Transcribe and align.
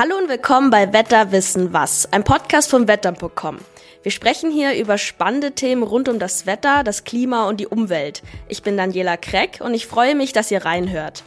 Hallo 0.00 0.16
und 0.16 0.28
willkommen 0.28 0.70
bei 0.70 0.92
Wetter 0.92 1.32
wissen 1.32 1.72
was, 1.72 2.06
ein 2.12 2.22
Podcast 2.22 2.70
vom 2.70 2.86
Wetter.com. 2.86 3.58
Wir 4.04 4.12
sprechen 4.12 4.48
hier 4.52 4.76
über 4.76 4.96
spannende 4.96 5.50
Themen 5.50 5.82
rund 5.82 6.08
um 6.08 6.20
das 6.20 6.46
Wetter, 6.46 6.84
das 6.84 7.02
Klima 7.02 7.48
und 7.48 7.58
die 7.58 7.66
Umwelt. 7.66 8.22
Ich 8.46 8.62
bin 8.62 8.76
Daniela 8.76 9.16
Kreck 9.16 9.58
und 9.60 9.74
ich 9.74 9.88
freue 9.88 10.14
mich, 10.14 10.32
dass 10.32 10.52
ihr 10.52 10.64
reinhört. 10.64 11.24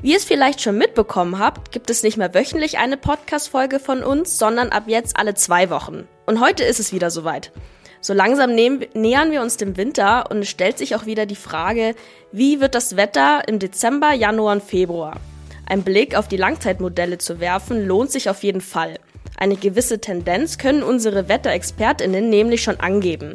Wie 0.00 0.12
ihr 0.12 0.16
es 0.16 0.24
vielleicht 0.24 0.62
schon 0.62 0.78
mitbekommen 0.78 1.38
habt, 1.38 1.72
gibt 1.72 1.90
es 1.90 2.02
nicht 2.02 2.16
mehr 2.16 2.32
wöchentlich 2.32 2.78
eine 2.78 2.96
Podcast-Folge 2.96 3.78
von 3.80 4.02
uns, 4.02 4.38
sondern 4.38 4.70
ab 4.70 4.84
jetzt 4.86 5.18
alle 5.18 5.34
zwei 5.34 5.68
Wochen. 5.68 6.08
Und 6.24 6.40
heute 6.40 6.64
ist 6.64 6.80
es 6.80 6.94
wieder 6.94 7.10
soweit. 7.10 7.52
So 8.00 8.14
langsam 8.14 8.54
nähern 8.54 9.30
wir 9.30 9.42
uns 9.42 9.58
dem 9.58 9.76
Winter 9.76 10.30
und 10.30 10.38
es 10.38 10.48
stellt 10.48 10.78
sich 10.78 10.96
auch 10.96 11.04
wieder 11.04 11.26
die 11.26 11.36
Frage, 11.36 11.94
wie 12.32 12.62
wird 12.62 12.74
das 12.74 12.96
Wetter 12.96 13.46
im 13.46 13.58
Dezember, 13.58 14.14
Januar 14.14 14.54
und 14.54 14.62
Februar? 14.62 15.20
Ein 15.68 15.82
Blick 15.82 16.16
auf 16.16 16.28
die 16.28 16.36
Langzeitmodelle 16.36 17.18
zu 17.18 17.40
werfen 17.40 17.86
lohnt 17.86 18.12
sich 18.12 18.30
auf 18.30 18.44
jeden 18.44 18.60
Fall. 18.60 19.00
Eine 19.36 19.56
gewisse 19.56 20.00
Tendenz 20.00 20.58
können 20.58 20.84
unsere 20.84 21.28
Wetterexpertinnen 21.28 22.30
nämlich 22.30 22.62
schon 22.62 22.78
angeben. 22.78 23.32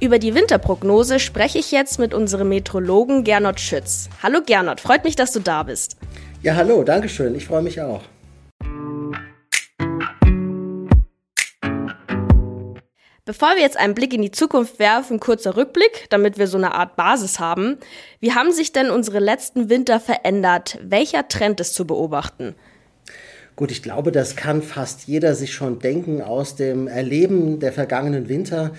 Über 0.00 0.18
die 0.18 0.34
Winterprognose 0.34 1.20
spreche 1.20 1.58
ich 1.58 1.70
jetzt 1.70 2.00
mit 2.00 2.12
unserem 2.12 2.48
Metrologen 2.48 3.22
Gernot 3.22 3.60
Schütz. 3.60 4.08
Hallo 4.20 4.40
Gernot, 4.44 4.80
freut 4.80 5.04
mich, 5.04 5.14
dass 5.14 5.30
du 5.30 5.38
da 5.38 5.62
bist. 5.62 5.96
Ja, 6.42 6.56
hallo, 6.56 6.82
danke 6.82 7.08
schön. 7.08 7.34
Ich 7.36 7.46
freue 7.46 7.62
mich 7.62 7.80
auch. 7.80 8.02
Bevor 13.28 13.56
wir 13.56 13.60
jetzt 13.60 13.76
einen 13.76 13.94
Blick 13.94 14.14
in 14.14 14.22
die 14.22 14.30
Zukunft 14.30 14.78
werfen, 14.78 15.20
kurzer 15.20 15.54
Rückblick, 15.54 16.06
damit 16.08 16.38
wir 16.38 16.46
so 16.46 16.56
eine 16.56 16.72
Art 16.72 16.96
Basis 16.96 17.38
haben. 17.38 17.76
Wie 18.20 18.32
haben 18.32 18.52
sich 18.52 18.72
denn 18.72 18.88
unsere 18.88 19.18
letzten 19.18 19.68
Winter 19.68 20.00
verändert? 20.00 20.78
Welcher 20.82 21.28
Trend 21.28 21.60
ist 21.60 21.74
zu 21.74 21.86
beobachten? 21.86 22.54
Gut, 23.54 23.70
ich 23.70 23.82
glaube, 23.82 24.12
das 24.12 24.34
kann 24.34 24.62
fast 24.62 25.08
jeder 25.08 25.34
sich 25.34 25.52
schon 25.52 25.78
denken 25.78 26.22
aus 26.22 26.56
dem 26.56 26.88
Erleben 26.88 27.60
der 27.60 27.74
vergangenen 27.74 28.30
Winter 28.30 28.72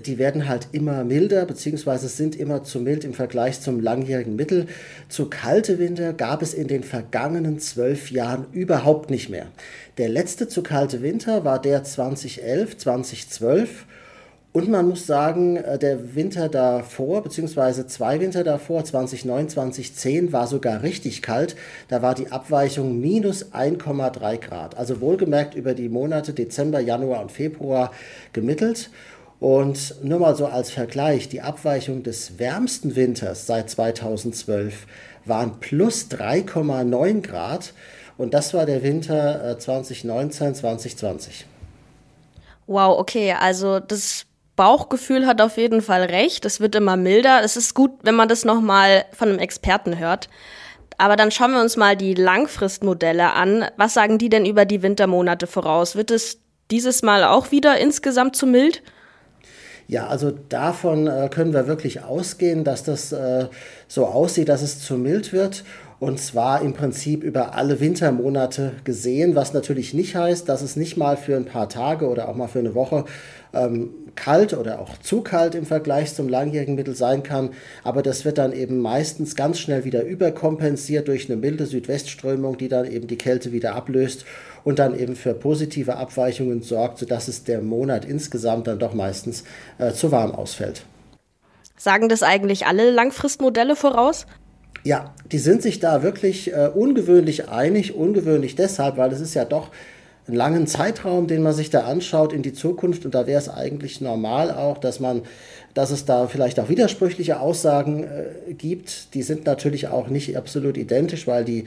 die 0.00 0.18
werden 0.18 0.48
halt 0.48 0.68
immer 0.72 1.04
milder, 1.04 1.46
beziehungsweise 1.46 2.08
sind 2.08 2.36
immer 2.36 2.64
zu 2.64 2.80
mild 2.80 3.04
im 3.04 3.14
Vergleich 3.14 3.60
zum 3.60 3.80
langjährigen 3.80 4.36
Mittel. 4.36 4.66
Zu 5.08 5.28
kalte 5.28 5.78
Winter 5.78 6.12
gab 6.12 6.42
es 6.42 6.54
in 6.54 6.68
den 6.68 6.82
vergangenen 6.82 7.58
zwölf 7.58 8.10
Jahren 8.10 8.46
überhaupt 8.52 9.10
nicht 9.10 9.28
mehr. 9.28 9.46
Der 9.98 10.08
letzte 10.08 10.48
zu 10.48 10.62
kalte 10.62 11.02
Winter 11.02 11.44
war 11.44 11.60
der 11.60 11.84
2011, 11.84 12.78
2012. 12.78 13.86
Und 14.52 14.68
man 14.68 14.88
muss 14.88 15.04
sagen, 15.04 15.56
äh, 15.56 15.80
der 15.80 16.14
Winter 16.14 16.48
davor, 16.48 17.24
beziehungsweise 17.24 17.88
zwei 17.88 18.20
Winter 18.20 18.44
davor, 18.44 18.84
2009, 18.84 19.48
2010, 19.48 20.32
war 20.32 20.46
sogar 20.46 20.84
richtig 20.84 21.22
kalt. 21.22 21.56
Da 21.88 22.02
war 22.02 22.14
die 22.14 22.30
Abweichung 22.30 23.00
minus 23.00 23.52
1,3 23.52 24.38
Grad. 24.38 24.76
Also 24.76 25.00
wohlgemerkt 25.00 25.56
über 25.56 25.74
die 25.74 25.88
Monate 25.88 26.34
Dezember, 26.34 26.78
Januar 26.78 27.20
und 27.20 27.32
Februar 27.32 27.90
gemittelt. 28.32 28.90
Und 29.44 30.02
nur 30.02 30.20
mal 30.20 30.34
so 30.34 30.46
als 30.46 30.70
Vergleich, 30.70 31.28
die 31.28 31.42
Abweichung 31.42 32.02
des 32.02 32.38
wärmsten 32.38 32.96
Winters 32.96 33.46
seit 33.46 33.68
2012 33.68 34.86
waren 35.26 35.60
plus 35.60 36.06
3,9 36.10 37.20
Grad 37.20 37.74
und 38.16 38.32
das 38.32 38.54
war 38.54 38.64
der 38.64 38.82
Winter 38.82 39.58
2019, 39.58 40.46
äh, 40.46 40.52
2020. 40.54 41.44
Wow, 42.66 42.98
okay, 42.98 43.34
also 43.38 43.80
das 43.80 44.24
Bauchgefühl 44.56 45.26
hat 45.26 45.42
auf 45.42 45.58
jeden 45.58 45.82
Fall 45.82 46.04
recht. 46.04 46.46
Es 46.46 46.60
wird 46.60 46.74
immer 46.74 46.96
milder. 46.96 47.42
Es 47.44 47.58
ist 47.58 47.74
gut, 47.74 47.90
wenn 48.02 48.14
man 48.14 48.28
das 48.28 48.46
nochmal 48.46 49.04
von 49.12 49.28
einem 49.28 49.40
Experten 49.40 49.98
hört. 49.98 50.30
Aber 50.96 51.16
dann 51.16 51.30
schauen 51.30 51.52
wir 51.52 51.60
uns 51.60 51.76
mal 51.76 51.98
die 51.98 52.14
Langfristmodelle 52.14 53.34
an. 53.34 53.66
Was 53.76 53.92
sagen 53.92 54.16
die 54.16 54.30
denn 54.30 54.46
über 54.46 54.64
die 54.64 54.80
Wintermonate 54.80 55.46
voraus? 55.46 55.96
Wird 55.96 56.10
es 56.10 56.38
dieses 56.70 57.02
Mal 57.02 57.24
auch 57.24 57.50
wieder 57.50 57.76
insgesamt 57.76 58.36
zu 58.36 58.46
mild? 58.46 58.82
Ja, 59.86 60.06
also 60.06 60.32
davon 60.48 61.06
äh, 61.06 61.28
können 61.30 61.52
wir 61.52 61.66
wirklich 61.66 62.02
ausgehen, 62.02 62.64
dass 62.64 62.84
das 62.84 63.12
äh, 63.12 63.46
so 63.86 64.06
aussieht, 64.06 64.48
dass 64.48 64.62
es 64.62 64.80
zu 64.80 64.96
mild 64.96 65.32
wird. 65.32 65.64
Und 66.00 66.18
zwar 66.18 66.60
im 66.62 66.74
Prinzip 66.74 67.22
über 67.22 67.54
alle 67.54 67.80
Wintermonate 67.80 68.72
gesehen, 68.84 69.36
was 69.36 69.54
natürlich 69.54 69.94
nicht 69.94 70.16
heißt, 70.16 70.48
dass 70.48 70.62
es 70.62 70.76
nicht 70.76 70.96
mal 70.96 71.16
für 71.16 71.36
ein 71.36 71.44
paar 71.44 71.68
Tage 71.68 72.08
oder 72.08 72.28
auch 72.28 72.34
mal 72.34 72.48
für 72.48 72.58
eine 72.58 72.74
Woche 72.74 73.04
ähm, 73.52 73.90
kalt 74.14 74.54
oder 74.54 74.80
auch 74.80 74.98
zu 74.98 75.22
kalt 75.22 75.54
im 75.54 75.66
Vergleich 75.66 76.14
zum 76.14 76.28
langjährigen 76.28 76.74
Mittel 76.74 76.94
sein 76.94 77.22
kann. 77.22 77.50
Aber 77.82 78.02
das 78.02 78.24
wird 78.24 78.38
dann 78.38 78.52
eben 78.52 78.78
meistens 78.78 79.36
ganz 79.36 79.58
schnell 79.58 79.84
wieder 79.84 80.02
überkompensiert 80.04 81.08
durch 81.08 81.28
eine 81.28 81.36
milde 81.36 81.66
Südwestströmung, 81.66 82.58
die 82.58 82.68
dann 82.68 82.90
eben 82.90 83.06
die 83.06 83.18
Kälte 83.18 83.52
wieder 83.52 83.74
ablöst 83.74 84.24
und 84.64 84.78
dann 84.78 84.98
eben 84.98 85.16
für 85.16 85.34
positive 85.34 85.96
Abweichungen 85.96 86.62
sorgt, 86.62 86.98
sodass 86.98 87.28
es 87.28 87.44
der 87.44 87.60
Monat 87.60 88.04
insgesamt 88.04 88.66
dann 88.66 88.78
doch 88.78 88.94
meistens 88.94 89.44
äh, 89.78 89.92
zu 89.92 90.10
warm 90.10 90.32
ausfällt. 90.32 90.84
Sagen 91.76 92.08
das 92.08 92.22
eigentlich 92.22 92.66
alle 92.66 92.90
Langfristmodelle 92.90 93.76
voraus? 93.76 94.26
Ja, 94.84 95.14
die 95.32 95.38
sind 95.38 95.62
sich 95.62 95.80
da 95.80 96.02
wirklich 96.02 96.52
äh, 96.52 96.70
ungewöhnlich 96.72 97.48
einig. 97.48 97.94
Ungewöhnlich 97.94 98.54
deshalb, 98.54 98.98
weil 98.98 99.12
es 99.12 99.20
ist 99.20 99.34
ja 99.34 99.46
doch 99.46 99.70
einen 100.26 100.36
langen 100.36 100.66
Zeitraum, 100.66 101.26
den 101.26 101.42
man 101.42 101.52
sich 101.52 101.70
da 101.70 101.80
anschaut 101.80 102.32
in 102.32 102.42
die 102.42 102.52
Zukunft. 102.52 103.04
Und 103.04 103.14
da 103.14 103.26
wäre 103.26 103.38
es 103.38 103.48
eigentlich 103.48 104.00
normal 104.00 104.50
auch, 104.50 104.78
dass 104.78 104.98
man, 104.98 105.22
dass 105.74 105.90
es 105.90 106.06
da 106.06 106.26
vielleicht 106.28 106.58
auch 106.60 106.68
widersprüchliche 106.68 107.40
Aussagen 107.40 108.04
äh, 108.04 108.54
gibt. 108.54 109.14
Die 109.14 109.22
sind 109.22 109.44
natürlich 109.44 109.88
auch 109.88 110.08
nicht 110.08 110.36
absolut 110.36 110.78
identisch, 110.78 111.26
weil 111.26 111.44
die, 111.44 111.64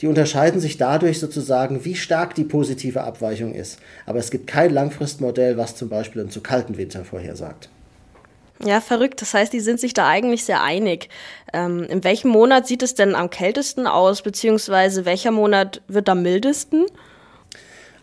die 0.00 0.08
unterscheiden 0.08 0.60
sich 0.60 0.78
dadurch 0.78 1.20
sozusagen, 1.20 1.84
wie 1.84 1.94
stark 1.94 2.34
die 2.34 2.44
positive 2.44 3.02
Abweichung 3.02 3.54
ist. 3.54 3.78
Aber 4.04 4.18
es 4.18 4.30
gibt 4.32 4.48
kein 4.48 4.72
Langfristmodell, 4.72 5.56
was 5.56 5.76
zum 5.76 5.88
Beispiel 5.88 6.22
einen 6.22 6.30
zu 6.30 6.40
kalten 6.40 6.76
Winter 6.76 7.04
vorhersagt. 7.04 7.68
Ja, 8.64 8.80
verrückt. 8.80 9.20
Das 9.20 9.34
heißt, 9.34 9.52
die 9.52 9.60
sind 9.60 9.80
sich 9.80 9.92
da 9.92 10.08
eigentlich 10.08 10.44
sehr 10.44 10.62
einig. 10.62 11.08
Ähm, 11.52 11.84
in 11.84 12.04
welchem 12.04 12.30
Monat 12.30 12.66
sieht 12.66 12.82
es 12.82 12.94
denn 12.94 13.14
am 13.14 13.30
kältesten 13.30 13.86
aus, 13.86 14.22
beziehungsweise 14.22 15.04
welcher 15.04 15.32
Monat 15.32 15.82
wird 15.88 16.08
am 16.08 16.22
mildesten? 16.22 16.86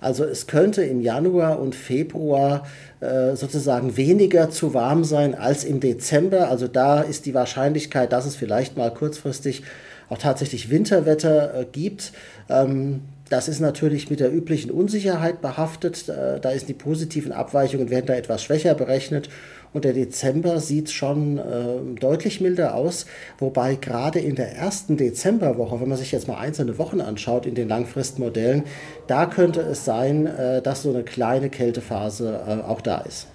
Also 0.01 0.23
es 0.23 0.47
könnte 0.47 0.83
im 0.83 1.01
Januar 1.01 1.59
und 1.59 1.75
Februar 1.75 2.65
äh, 3.01 3.35
sozusagen 3.35 3.97
weniger 3.97 4.49
zu 4.49 4.73
warm 4.73 5.03
sein 5.03 5.35
als 5.35 5.63
im 5.63 5.79
Dezember. 5.79 6.49
Also 6.49 6.67
da 6.67 7.01
ist 7.01 7.25
die 7.25 7.33
Wahrscheinlichkeit, 7.33 8.11
dass 8.11 8.25
es 8.25 8.35
vielleicht 8.35 8.77
mal 8.77 8.93
kurzfristig 8.93 9.63
auch 10.09 10.17
tatsächlich 10.17 10.69
Winterwetter 10.69 11.53
äh, 11.53 11.65
gibt. 11.71 12.13
Ähm, 12.49 13.01
das 13.29 13.47
ist 13.47 13.59
natürlich 13.59 14.09
mit 14.09 14.19
der 14.19 14.33
üblichen 14.33 14.71
Unsicherheit 14.71 15.41
behaftet. 15.41 16.09
Äh, 16.09 16.39
da 16.39 16.49
ist 16.49 16.67
die 16.67 16.73
positiven 16.73 17.31
Abweichungen 17.31 17.89
werden 17.89 18.07
da 18.07 18.15
etwas 18.15 18.43
schwächer 18.43 18.73
berechnet 18.73 19.29
und 19.73 19.85
der 19.85 19.93
Dezember 19.93 20.59
sieht 20.59 20.89
schon 20.89 21.37
äh, 21.37 21.99
deutlich 21.99 22.41
milder 22.41 22.75
aus, 22.75 23.05
wobei 23.37 23.75
gerade 23.75 24.19
in 24.19 24.35
der 24.35 24.55
ersten 24.55 24.97
Dezemberwoche, 24.97 25.79
wenn 25.79 25.89
man 25.89 25.97
sich 25.97 26.11
jetzt 26.11 26.27
mal 26.27 26.37
einzelne 26.37 26.77
Wochen 26.77 27.01
anschaut 27.01 27.45
in 27.45 27.55
den 27.55 27.67
Langfristmodellen, 27.67 28.63
da 29.07 29.25
könnte 29.25 29.61
es 29.61 29.85
sein, 29.85 30.25
äh, 30.25 30.61
dass 30.61 30.83
so 30.83 30.89
eine 30.89 31.03
kleine 31.03 31.49
Kältephase 31.49 32.41
äh, 32.47 32.67
auch 32.67 32.81
da 32.81 32.99
ist. 32.99 33.27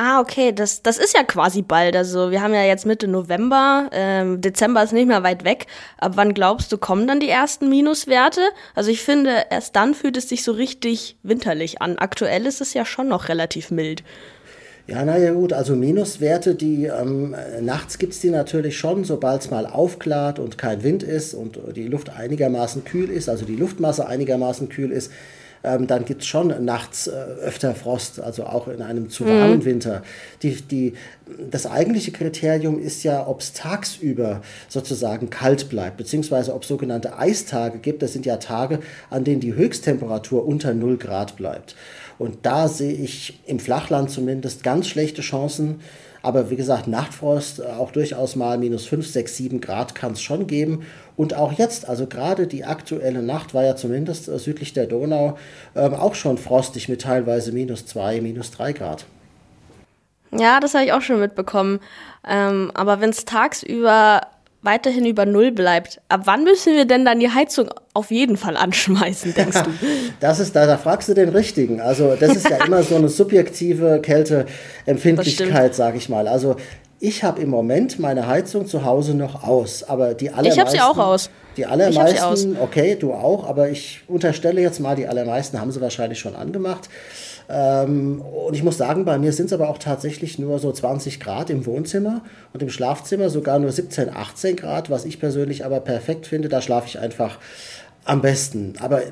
Ah, 0.00 0.20
okay, 0.20 0.52
das, 0.52 0.82
das 0.82 0.96
ist 0.96 1.12
ja 1.16 1.24
quasi 1.24 1.62
bald. 1.62 1.96
Also 1.96 2.30
wir 2.30 2.40
haben 2.40 2.54
ja 2.54 2.62
jetzt 2.62 2.86
Mitte 2.86 3.08
November, 3.08 3.90
ähm, 3.90 4.40
Dezember 4.40 4.80
ist 4.84 4.92
nicht 4.92 5.08
mehr 5.08 5.24
weit 5.24 5.42
weg. 5.42 5.66
Ab 5.98 6.12
wann 6.14 6.34
glaubst 6.34 6.70
du, 6.70 6.78
kommen 6.78 7.08
dann 7.08 7.18
die 7.18 7.28
ersten 7.28 7.68
Minuswerte? 7.68 8.40
Also 8.76 8.92
ich 8.92 9.02
finde, 9.02 9.46
erst 9.50 9.74
dann 9.74 9.94
fühlt 9.94 10.16
es 10.16 10.28
sich 10.28 10.44
so 10.44 10.52
richtig 10.52 11.16
winterlich 11.24 11.82
an. 11.82 11.98
Aktuell 11.98 12.46
ist 12.46 12.60
es 12.60 12.74
ja 12.74 12.84
schon 12.84 13.08
noch 13.08 13.28
relativ 13.28 13.72
mild. 13.72 14.04
Ja, 14.88 15.04
naja 15.04 15.32
gut, 15.32 15.52
also 15.52 15.76
Minuswerte, 15.76 16.54
die 16.54 16.86
ähm, 16.86 17.36
nachts 17.60 17.98
gibt 17.98 18.14
es 18.14 18.20
die 18.20 18.30
natürlich 18.30 18.78
schon, 18.78 19.04
sobald 19.04 19.42
es 19.42 19.50
mal 19.50 19.66
aufklart 19.66 20.38
und 20.38 20.56
kein 20.56 20.82
Wind 20.82 21.02
ist 21.02 21.34
und 21.34 21.58
die 21.76 21.86
Luft 21.86 22.08
einigermaßen 22.08 22.84
kühl 22.84 23.10
ist, 23.10 23.28
also 23.28 23.44
die 23.44 23.56
Luftmasse 23.56 24.08
einigermaßen 24.08 24.70
kühl 24.70 24.90
ist, 24.90 25.12
ähm, 25.62 25.86
dann 25.86 26.06
gibt 26.06 26.22
es 26.22 26.28
schon 26.28 26.64
nachts 26.64 27.06
äh, 27.06 27.10
öfter 27.10 27.74
Frost, 27.74 28.20
also 28.20 28.44
auch 28.44 28.66
in 28.68 28.80
einem 28.80 29.10
zu 29.10 29.26
warmen 29.26 29.58
mhm. 29.58 29.64
Winter. 29.66 30.02
Die, 30.42 30.54
die, 30.54 30.94
das 31.50 31.66
eigentliche 31.66 32.12
Kriterium 32.12 32.78
ist 32.78 33.02
ja, 33.02 33.26
ob 33.26 33.40
es 33.40 33.52
tagsüber 33.52 34.40
sozusagen 34.68 35.28
kalt 35.30 35.68
bleibt, 35.68 35.96
beziehungsweise 35.96 36.54
ob 36.54 36.62
es 36.62 36.68
sogenannte 36.68 37.18
Eistage 37.18 37.78
gibt. 37.78 38.02
Das 38.02 38.12
sind 38.12 38.24
ja 38.24 38.36
Tage, 38.36 38.78
an 39.10 39.24
denen 39.24 39.40
die 39.40 39.54
Höchsttemperatur 39.54 40.46
unter 40.46 40.72
0 40.72 40.96
Grad 40.96 41.36
bleibt. 41.36 41.74
Und 42.18 42.38
da 42.42 42.68
sehe 42.68 42.92
ich 42.92 43.40
im 43.46 43.60
Flachland 43.60 44.10
zumindest 44.10 44.62
ganz 44.62 44.88
schlechte 44.88 45.22
Chancen. 45.22 45.80
Aber 46.20 46.50
wie 46.50 46.56
gesagt, 46.56 46.88
Nachtfrost, 46.88 47.60
äh, 47.60 47.62
auch 47.62 47.92
durchaus 47.92 48.36
mal 48.36 48.58
minus 48.58 48.86
5, 48.86 49.06
6, 49.06 49.36
7 49.36 49.60
Grad 49.60 49.94
kann 49.94 50.12
es 50.12 50.22
schon 50.22 50.46
geben. 50.46 50.84
Und 51.16 51.34
auch 51.34 51.52
jetzt, 51.52 51.88
also 51.88 52.06
gerade 52.06 52.46
die 52.46 52.64
aktuelle 52.64 53.22
Nacht 53.22 53.54
war 53.54 53.64
ja 53.64 53.76
zumindest 53.76 54.28
äh, 54.28 54.38
südlich 54.38 54.72
der 54.72 54.86
Donau 54.86 55.38
ähm, 55.76 55.94
auch 55.94 56.14
schon 56.14 56.38
frostig 56.38 56.88
mit 56.88 57.02
teilweise 57.02 57.52
minus 57.52 57.86
2, 57.86 58.20
minus 58.20 58.50
3 58.50 58.72
Grad. 58.72 59.06
Ja, 60.36 60.60
das 60.60 60.74
habe 60.74 60.84
ich 60.84 60.92
auch 60.92 61.00
schon 61.00 61.20
mitbekommen. 61.20 61.80
Ähm, 62.26 62.70
aber 62.74 63.00
wenn 63.00 63.10
es 63.10 63.24
tagsüber 63.24 64.20
weiterhin 64.62 65.06
über 65.06 65.24
Null 65.24 65.52
bleibt, 65.52 66.00
ab 66.08 66.22
wann 66.24 66.44
müssen 66.44 66.74
wir 66.74 66.84
denn 66.84 67.04
dann 67.04 67.20
die 67.20 67.30
Heizung 67.30 67.70
auf 67.94 68.10
jeden 68.10 68.36
Fall 68.36 68.56
anschmeißen, 68.56 69.34
denkst 69.34 69.62
du? 69.62 69.70
das 70.20 70.40
ist 70.40 70.56
da, 70.56 70.66
da 70.66 70.76
fragst 70.76 71.08
du 71.08 71.14
den 71.14 71.28
Richtigen. 71.28 71.80
Also 71.80 72.16
das 72.18 72.36
ist 72.36 72.48
ja 72.48 72.56
immer 72.66 72.82
so 72.82 72.96
eine 72.96 73.08
subjektive 73.08 74.00
Kälteempfindlichkeit, 74.02 75.74
sage 75.74 75.98
ich 75.98 76.08
mal. 76.08 76.26
Also 76.26 76.56
ich 77.00 77.22
habe 77.22 77.40
im 77.40 77.50
Moment 77.50 78.00
meine 78.00 78.26
Heizung 78.26 78.66
zu 78.66 78.84
Hause 78.84 79.14
noch 79.14 79.44
aus, 79.44 79.84
aber 79.84 80.14
die 80.14 80.30
allermeisten. 80.30 80.52
Ich 80.52 80.60
habe 80.60 80.70
sie 80.70 80.80
auch 80.80 80.98
aus. 80.98 81.30
Die 81.56 81.66
allermeisten, 81.66 82.56
okay, 82.60 82.96
du 82.96 83.12
auch, 83.12 83.48
aber 83.48 83.68
ich 83.68 84.02
unterstelle 84.06 84.60
jetzt 84.60 84.80
mal, 84.80 84.96
die 84.96 85.06
allermeisten 85.06 85.60
haben 85.60 85.72
sie 85.72 85.80
wahrscheinlich 85.80 86.18
schon 86.18 86.36
angemacht. 86.36 86.88
Ähm, 87.48 88.20
und 88.20 88.54
ich 88.54 88.62
muss 88.62 88.76
sagen, 88.76 89.04
bei 89.04 89.18
mir 89.18 89.32
sind 89.32 89.46
es 89.46 89.52
aber 89.52 89.68
auch 89.68 89.78
tatsächlich 89.78 90.38
nur 90.38 90.58
so 90.58 90.70
20 90.70 91.18
Grad 91.20 91.50
im 91.50 91.64
Wohnzimmer 91.66 92.22
und 92.52 92.62
im 92.62 92.68
Schlafzimmer 92.68 93.30
sogar 93.30 93.58
nur 93.58 93.72
17, 93.72 94.10
18 94.10 94.56
Grad, 94.56 94.90
was 94.90 95.04
ich 95.04 95.18
persönlich 95.18 95.64
aber 95.64 95.80
perfekt 95.80 96.26
finde. 96.26 96.48
Da 96.48 96.60
schlafe 96.60 96.86
ich 96.86 96.98
einfach 96.98 97.38
am 98.04 98.20
besten. 98.20 98.74
Aber 98.80 99.02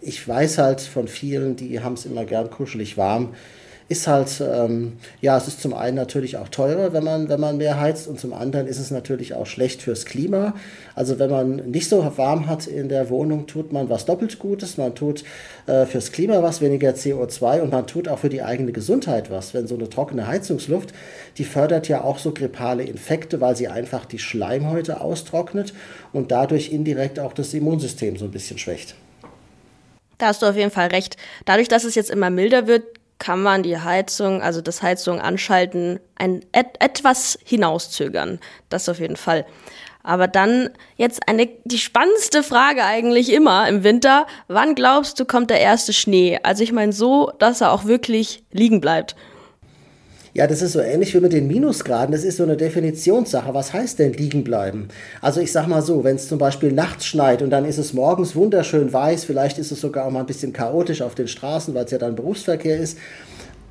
ich 0.00 0.26
weiß 0.26 0.58
halt 0.58 0.80
von 0.80 1.08
vielen, 1.08 1.56
die 1.56 1.80
haben 1.80 1.94
es 1.94 2.04
immer 2.04 2.24
gern 2.24 2.50
kuschelig 2.50 2.96
warm 2.96 3.30
ist 3.88 4.06
halt, 4.06 4.40
ähm, 4.40 4.94
ja, 5.20 5.36
es 5.36 5.46
ist 5.46 5.60
zum 5.60 5.74
einen 5.74 5.96
natürlich 5.96 6.38
auch 6.38 6.48
teurer, 6.48 6.94
wenn 6.94 7.04
man, 7.04 7.28
wenn 7.28 7.40
man 7.40 7.58
mehr 7.58 7.78
heizt 7.78 8.08
und 8.08 8.18
zum 8.18 8.32
anderen 8.32 8.66
ist 8.66 8.78
es 8.78 8.90
natürlich 8.90 9.34
auch 9.34 9.46
schlecht 9.46 9.82
fürs 9.82 10.06
Klima. 10.06 10.54
Also 10.94 11.18
wenn 11.18 11.30
man 11.30 11.56
nicht 11.56 11.90
so 11.90 12.16
warm 12.16 12.46
hat 12.46 12.66
in 12.66 12.88
der 12.88 13.10
Wohnung, 13.10 13.46
tut 13.46 13.72
man 13.72 13.90
was 13.90 14.06
doppelt 14.06 14.38
Gutes. 14.38 14.78
Man 14.78 14.94
tut 14.94 15.24
äh, 15.66 15.84
fürs 15.84 16.12
Klima 16.12 16.42
was, 16.42 16.62
weniger 16.62 16.90
CO2 16.90 17.60
und 17.60 17.72
man 17.72 17.86
tut 17.86 18.08
auch 18.08 18.20
für 18.20 18.30
die 18.30 18.42
eigene 18.42 18.72
Gesundheit 18.72 19.30
was. 19.30 19.52
Wenn 19.52 19.66
so 19.66 19.74
eine 19.74 19.90
trockene 19.90 20.26
Heizungsluft, 20.26 20.94
die 21.36 21.44
fördert 21.44 21.86
ja 21.88 22.02
auch 22.02 22.18
so 22.18 22.32
grippale 22.32 22.84
Infekte, 22.84 23.42
weil 23.42 23.54
sie 23.54 23.68
einfach 23.68 24.06
die 24.06 24.18
Schleimhäute 24.18 25.02
austrocknet 25.02 25.74
und 26.14 26.30
dadurch 26.30 26.72
indirekt 26.72 27.18
auch 27.18 27.34
das 27.34 27.52
Immunsystem 27.52 28.16
so 28.16 28.24
ein 28.24 28.30
bisschen 28.30 28.56
schwächt. 28.56 28.94
Da 30.16 30.28
hast 30.28 30.40
du 30.40 30.46
auf 30.46 30.56
jeden 30.56 30.70
Fall 30.70 30.88
recht. 30.88 31.16
Dadurch, 31.44 31.68
dass 31.68 31.84
es 31.84 31.94
jetzt 31.94 32.10
immer 32.10 32.30
milder 32.30 32.66
wird, 32.66 32.84
kann 33.24 33.42
man 33.42 33.62
die 33.62 33.78
Heizung, 33.78 34.42
also 34.42 34.60
das 34.60 34.82
Heizung 34.82 35.18
anschalten, 35.18 35.98
ein 36.14 36.44
et 36.52 36.66
etwas 36.78 37.38
hinauszögern. 37.42 38.38
Das 38.68 38.86
auf 38.90 39.00
jeden 39.00 39.16
Fall. 39.16 39.46
Aber 40.02 40.28
dann 40.28 40.68
jetzt 40.96 41.26
eine, 41.26 41.48
die 41.64 41.78
spannendste 41.78 42.42
Frage 42.42 42.84
eigentlich 42.84 43.32
immer 43.32 43.66
im 43.66 43.82
Winter. 43.82 44.26
Wann 44.48 44.74
glaubst 44.74 45.18
du, 45.18 45.24
kommt 45.24 45.48
der 45.48 45.60
erste 45.60 45.94
Schnee? 45.94 46.38
Also 46.42 46.62
ich 46.62 46.72
meine 46.72 46.92
so, 46.92 47.32
dass 47.38 47.62
er 47.62 47.72
auch 47.72 47.86
wirklich 47.86 48.44
liegen 48.52 48.82
bleibt. 48.82 49.16
Ja, 50.36 50.48
das 50.48 50.62
ist 50.62 50.72
so 50.72 50.80
ähnlich 50.80 51.14
wie 51.14 51.20
mit 51.20 51.32
den 51.32 51.46
Minusgraden. 51.46 52.10
Das 52.10 52.24
ist 52.24 52.38
so 52.38 52.42
eine 52.42 52.56
Definitionssache. 52.56 53.54
Was 53.54 53.72
heißt 53.72 54.00
denn 54.00 54.14
liegen 54.14 54.42
bleiben? 54.42 54.88
Also 55.20 55.40
ich 55.40 55.52
sag 55.52 55.68
mal 55.68 55.80
so, 55.80 56.02
wenn 56.02 56.16
es 56.16 56.26
zum 56.26 56.38
Beispiel 56.38 56.72
nachts 56.72 57.06
schneit 57.06 57.40
und 57.40 57.50
dann 57.50 57.64
ist 57.64 57.78
es 57.78 57.92
morgens 57.92 58.34
wunderschön 58.34 58.92
weiß, 58.92 59.24
vielleicht 59.26 59.58
ist 59.58 59.70
es 59.70 59.80
sogar 59.80 60.06
auch 60.06 60.10
mal 60.10 60.18
ein 60.18 60.26
bisschen 60.26 60.52
chaotisch 60.52 61.02
auf 61.02 61.14
den 61.14 61.28
Straßen, 61.28 61.72
weil 61.72 61.84
es 61.84 61.92
ja 61.92 61.98
dann 61.98 62.16
Berufsverkehr 62.16 62.76
ist. 62.76 62.98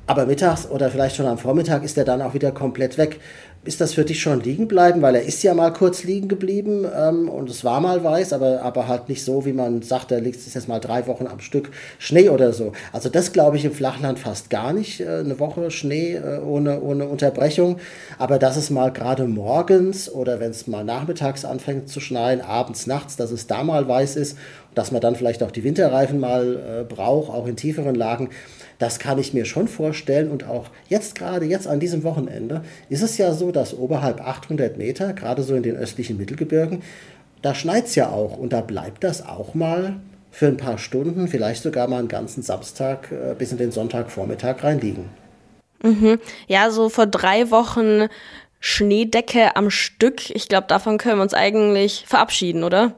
Aber 0.06 0.24
mittags 0.24 0.66
oder 0.70 0.88
vielleicht 0.88 1.16
schon 1.16 1.26
am 1.26 1.36
Vormittag 1.36 1.84
ist 1.84 1.98
er 1.98 2.06
dann 2.06 2.22
auch 2.22 2.32
wieder 2.32 2.50
komplett 2.50 2.96
weg. 2.96 3.20
Ist 3.66 3.80
das 3.80 3.94
für 3.94 4.04
dich 4.04 4.20
schon 4.20 4.42
liegen 4.42 4.68
bleiben? 4.68 5.00
Weil 5.00 5.14
er 5.14 5.22
ist 5.22 5.42
ja 5.42 5.54
mal 5.54 5.72
kurz 5.72 6.04
liegen 6.04 6.28
geblieben 6.28 6.84
ähm, 6.94 7.30
und 7.30 7.48
es 7.48 7.64
war 7.64 7.80
mal 7.80 8.04
weiß, 8.04 8.34
aber, 8.34 8.60
aber 8.60 8.88
halt 8.88 9.08
nicht 9.08 9.24
so, 9.24 9.46
wie 9.46 9.54
man 9.54 9.80
sagt, 9.80 10.10
da 10.10 10.18
liegt 10.18 10.36
es 10.36 10.52
jetzt 10.52 10.68
mal 10.68 10.80
drei 10.80 11.06
Wochen 11.06 11.26
am 11.26 11.40
Stück 11.40 11.70
Schnee 11.98 12.28
oder 12.28 12.52
so. 12.52 12.72
Also 12.92 13.08
das 13.08 13.32
glaube 13.32 13.56
ich 13.56 13.64
im 13.64 13.72
Flachland 13.72 14.18
fast 14.18 14.50
gar 14.50 14.74
nicht, 14.74 15.00
äh, 15.00 15.20
eine 15.20 15.38
Woche 15.40 15.70
Schnee 15.70 16.16
äh, 16.16 16.40
ohne, 16.40 16.82
ohne 16.82 17.06
Unterbrechung. 17.06 17.78
Aber 18.18 18.38
dass 18.38 18.58
es 18.58 18.68
mal 18.68 18.92
gerade 18.92 19.24
morgens 19.24 20.10
oder 20.10 20.40
wenn 20.40 20.50
es 20.50 20.66
mal 20.66 20.84
nachmittags 20.84 21.46
anfängt 21.46 21.88
zu 21.88 22.00
schneien, 22.00 22.42
abends, 22.42 22.86
nachts, 22.86 23.16
dass 23.16 23.30
es 23.30 23.46
da 23.46 23.64
mal 23.64 23.88
weiß 23.88 24.16
ist, 24.16 24.36
dass 24.74 24.92
man 24.92 25.00
dann 25.00 25.16
vielleicht 25.16 25.42
auch 25.42 25.50
die 25.50 25.64
Winterreifen 25.64 26.20
mal 26.20 26.56
äh, 26.56 26.84
braucht, 26.84 27.30
auch 27.30 27.46
in 27.46 27.56
tieferen 27.56 27.94
Lagen. 27.94 28.28
Das 28.84 28.98
kann 28.98 29.18
ich 29.18 29.32
mir 29.32 29.46
schon 29.46 29.66
vorstellen 29.66 30.30
und 30.30 30.46
auch 30.46 30.66
jetzt 30.90 31.14
gerade, 31.14 31.46
jetzt 31.46 31.66
an 31.66 31.80
diesem 31.80 32.02
Wochenende, 32.04 32.62
ist 32.90 33.00
es 33.00 33.16
ja 33.16 33.32
so, 33.32 33.50
dass 33.50 33.72
oberhalb 33.72 34.20
800 34.20 34.76
Meter, 34.76 35.14
gerade 35.14 35.42
so 35.42 35.54
in 35.54 35.62
den 35.62 35.74
östlichen 35.74 36.18
Mittelgebirgen, 36.18 36.82
da 37.40 37.54
schneit 37.54 37.86
es 37.86 37.94
ja 37.94 38.10
auch 38.10 38.36
und 38.36 38.52
da 38.52 38.60
bleibt 38.60 39.02
das 39.02 39.26
auch 39.26 39.54
mal 39.54 39.96
für 40.30 40.48
ein 40.48 40.58
paar 40.58 40.76
Stunden, 40.76 41.28
vielleicht 41.28 41.62
sogar 41.62 41.88
mal 41.88 41.98
einen 41.98 42.08
ganzen 42.08 42.42
Samstag 42.42 43.10
äh, 43.10 43.34
bis 43.34 43.52
in 43.52 43.56
den 43.56 43.72
Sonntagvormittag 43.72 44.62
reinliegen. 44.62 45.08
Mhm. 45.82 46.18
Ja, 46.46 46.70
so 46.70 46.90
vor 46.90 47.06
drei 47.06 47.50
Wochen 47.50 48.08
Schneedecke 48.60 49.56
am 49.56 49.70
Stück. 49.70 50.28
Ich 50.28 50.46
glaube, 50.46 50.66
davon 50.66 50.98
können 50.98 51.16
wir 51.16 51.22
uns 51.22 51.32
eigentlich 51.32 52.04
verabschieden, 52.06 52.62
oder? 52.62 52.92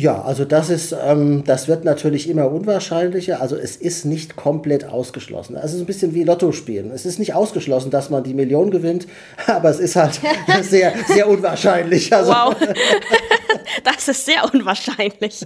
Ja, 0.00 0.22
also 0.22 0.46
das 0.46 0.70
ist, 0.70 0.96
ähm, 0.98 1.44
das 1.44 1.68
wird 1.68 1.84
natürlich 1.84 2.26
immer 2.26 2.50
unwahrscheinlicher. 2.50 3.42
Also 3.42 3.56
es 3.56 3.76
ist 3.76 4.06
nicht 4.06 4.34
komplett 4.34 4.86
ausgeschlossen. 4.86 5.56
Also 5.56 5.66
es 5.66 5.74
ist 5.74 5.80
ein 5.80 5.86
bisschen 5.86 6.14
wie 6.14 6.24
Lotto 6.24 6.52
spielen. 6.52 6.90
Es 6.90 7.04
ist 7.04 7.18
nicht 7.18 7.34
ausgeschlossen, 7.34 7.90
dass 7.90 8.08
man 8.08 8.24
die 8.24 8.32
Million 8.32 8.70
gewinnt, 8.70 9.06
aber 9.46 9.68
es 9.68 9.78
ist 9.78 9.96
halt 9.96 10.18
sehr, 10.62 10.94
sehr 11.06 11.28
unwahrscheinlich. 11.28 12.14
Also 12.14 12.32
wow. 12.32 12.56
das 13.84 14.08
ist 14.08 14.24
sehr 14.24 14.42
unwahrscheinlich. 14.50 15.42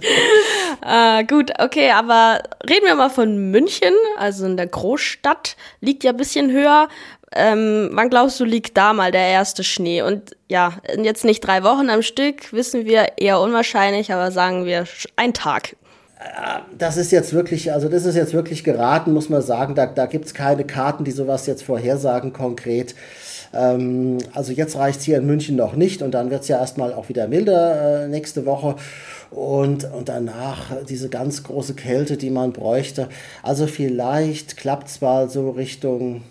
äh, 0.87 1.25
gut, 1.25 1.51
okay, 1.59 1.91
aber 1.91 2.41
reden 2.63 2.85
wir 2.85 2.95
mal 2.95 3.09
von 3.09 3.51
München, 3.51 3.93
also 4.17 4.45
in 4.45 4.55
der 4.55 4.67
Großstadt, 4.67 5.57
liegt 5.81 6.05
ja 6.05 6.11
ein 6.11 6.17
bisschen 6.17 6.49
höher. 6.49 6.87
Ähm, 7.35 7.89
wann 7.91 8.09
glaubst 8.09 8.39
du, 8.39 8.45
liegt 8.45 8.77
da 8.77 8.93
mal 8.93 9.11
der 9.11 9.27
erste 9.27 9.63
Schnee? 9.63 10.01
Und 10.01 10.35
ja, 10.47 10.73
jetzt 10.97 11.25
nicht 11.25 11.41
drei 11.41 11.63
Wochen 11.63 11.89
am 11.89 12.01
Stück, 12.01 12.53
wissen 12.53 12.85
wir 12.85 13.17
eher 13.17 13.41
unwahrscheinlich, 13.41 14.13
aber 14.13 14.31
sagen 14.31 14.65
wir 14.65 14.85
ein 15.17 15.33
Tag. 15.33 15.75
Äh, 16.19 16.59
das 16.77 16.95
ist 16.95 17.11
jetzt 17.11 17.33
wirklich, 17.33 17.73
also 17.73 17.89
das 17.89 18.05
ist 18.05 18.15
jetzt 18.15 18.33
wirklich 18.33 18.63
geraten, 18.63 19.11
muss 19.11 19.29
man 19.29 19.41
sagen. 19.41 19.75
Da, 19.75 19.85
da 19.85 20.05
gibt 20.05 20.25
es 20.25 20.33
keine 20.33 20.63
Karten, 20.63 21.03
die 21.03 21.11
sowas 21.11 21.45
jetzt 21.45 21.63
vorhersagen 21.63 22.31
konkret. 22.31 22.95
Ähm, 23.53 24.19
also 24.33 24.51
jetzt 24.51 24.77
reicht 24.77 24.99
es 24.99 25.05
hier 25.05 25.17
in 25.17 25.25
München 25.25 25.55
noch 25.55 25.75
nicht 25.75 26.01
und 26.01 26.11
dann 26.11 26.29
wird 26.29 26.43
es 26.43 26.47
ja 26.47 26.59
erstmal 26.59 26.93
auch 26.93 27.09
wieder 27.09 27.27
milder 27.27 28.03
äh, 28.03 28.07
nächste 28.07 28.45
Woche. 28.45 28.75
Und, 29.31 29.91
und 29.91 30.07
danach 30.07 30.83
diese 30.87 31.09
ganz 31.09 31.43
große 31.43 31.73
Kälte, 31.73 32.15
die 32.15 32.29
man 32.29 32.53
bräuchte. 32.53 33.09
Also 33.43 33.67
vielleicht 33.67 34.55
klappt 34.55 34.87
es 34.87 35.01
mal 35.01 35.29
so 35.29 35.49
Richtung 35.49 36.21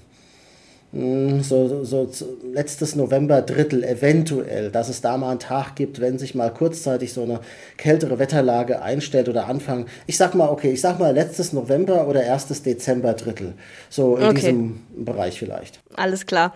so, 0.94 1.84
so, 1.84 2.06
so 2.06 2.38
letztes 2.52 2.94
November 2.94 3.42
Drittel 3.42 3.82
eventuell, 3.82 4.70
dass 4.70 4.88
es 4.88 5.00
da 5.00 5.16
mal 5.16 5.30
einen 5.30 5.40
Tag 5.40 5.74
gibt, 5.74 6.00
wenn 6.00 6.18
sich 6.18 6.36
mal 6.36 6.52
kurzzeitig 6.52 7.12
so 7.12 7.24
eine 7.24 7.40
kältere 7.76 8.20
Wetterlage 8.20 8.80
einstellt 8.80 9.28
oder 9.28 9.48
anfangen. 9.48 9.86
Ich 10.06 10.16
sag 10.16 10.36
mal, 10.36 10.48
okay, 10.48 10.70
ich 10.70 10.80
sag 10.80 11.00
mal 11.00 11.12
letztes 11.12 11.52
November 11.52 12.06
oder 12.06 12.22
erstes 12.22 12.62
Dezember 12.62 13.14
Drittel. 13.14 13.54
So 13.90 14.16
in 14.16 14.24
okay. 14.24 14.34
diesem 14.34 14.80
Bereich 14.96 15.38
vielleicht. 15.38 15.80
Alles 15.96 16.26
klar. 16.26 16.54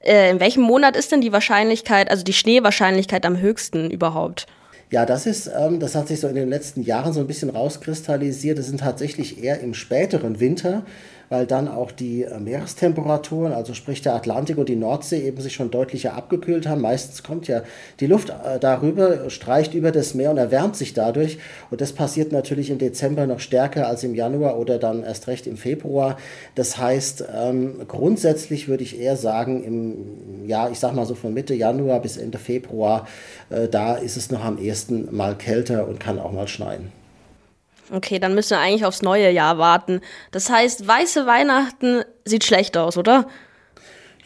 Äh, 0.00 0.30
in 0.30 0.40
welchem 0.40 0.64
Monat 0.64 0.96
ist 0.96 1.12
denn 1.12 1.20
die 1.20 1.32
Wahrscheinlichkeit, 1.32 2.10
also 2.10 2.24
die 2.24 2.32
Schneewahrscheinlichkeit 2.32 3.24
am 3.24 3.38
höchsten 3.38 3.92
überhaupt? 3.92 4.46
Ja, 4.90 5.04
das 5.04 5.26
ist, 5.26 5.48
ähm, 5.56 5.80
das 5.80 5.94
hat 5.94 6.08
sich 6.08 6.20
so 6.20 6.28
in 6.28 6.36
den 6.36 6.48
letzten 6.48 6.82
Jahren 6.82 7.12
so 7.12 7.20
ein 7.20 7.26
bisschen 7.26 7.50
rauskristallisiert. 7.50 8.58
Das 8.58 8.66
sind 8.66 8.80
tatsächlich 8.80 9.42
eher 9.42 9.60
im 9.60 9.74
späteren 9.74 10.38
Winter 10.38 10.84
weil 11.28 11.46
dann 11.46 11.68
auch 11.68 11.92
die 11.92 12.22
äh, 12.22 12.38
Meerestemperaturen, 12.38 13.52
also 13.52 13.74
sprich 13.74 14.02
der 14.02 14.14
Atlantik 14.14 14.58
und 14.58 14.68
die 14.68 14.76
Nordsee, 14.76 15.26
eben 15.26 15.40
sich 15.40 15.54
schon 15.54 15.70
deutlicher 15.70 16.14
abgekühlt 16.14 16.66
haben. 16.66 16.80
Meistens 16.80 17.22
kommt 17.22 17.48
ja 17.48 17.62
die 18.00 18.06
Luft 18.06 18.30
äh, 18.30 18.58
darüber, 18.58 19.28
streicht 19.30 19.74
über 19.74 19.92
das 19.92 20.14
Meer 20.14 20.30
und 20.30 20.38
erwärmt 20.38 20.76
sich 20.76 20.94
dadurch. 20.94 21.38
Und 21.70 21.80
das 21.80 21.92
passiert 21.92 22.32
natürlich 22.32 22.70
im 22.70 22.78
Dezember 22.78 23.26
noch 23.26 23.40
stärker 23.40 23.88
als 23.88 24.04
im 24.04 24.14
Januar 24.14 24.58
oder 24.58 24.78
dann 24.78 25.02
erst 25.02 25.26
recht 25.26 25.46
im 25.46 25.56
Februar. 25.56 26.16
Das 26.54 26.78
heißt, 26.78 27.24
ähm, 27.34 27.80
grundsätzlich 27.88 28.68
würde 28.68 28.84
ich 28.84 29.00
eher 29.00 29.16
sagen, 29.16 29.64
im, 29.64 30.48
ja, 30.48 30.68
ich 30.68 30.78
sag 30.78 30.94
mal 30.94 31.06
so 31.06 31.14
von 31.14 31.34
Mitte 31.34 31.54
Januar 31.54 32.00
bis 32.00 32.16
Ende 32.16 32.38
Februar, 32.38 33.06
äh, 33.50 33.68
da 33.68 33.94
ist 33.94 34.16
es 34.16 34.30
noch 34.30 34.44
am 34.44 34.58
ehesten 34.58 35.14
mal 35.14 35.34
kälter 35.36 35.88
und 35.88 36.00
kann 36.00 36.18
auch 36.18 36.32
mal 36.32 36.48
schneien. 36.48 37.05
Okay, 37.92 38.18
dann 38.18 38.34
müssen 38.34 38.50
wir 38.50 38.58
eigentlich 38.58 38.84
aufs 38.84 39.02
neue 39.02 39.30
Jahr 39.30 39.58
warten. 39.58 40.00
Das 40.32 40.50
heißt, 40.50 40.86
weiße 40.86 41.26
Weihnachten 41.26 42.02
sieht 42.24 42.44
schlecht 42.44 42.76
aus, 42.76 42.96
oder? 42.96 43.26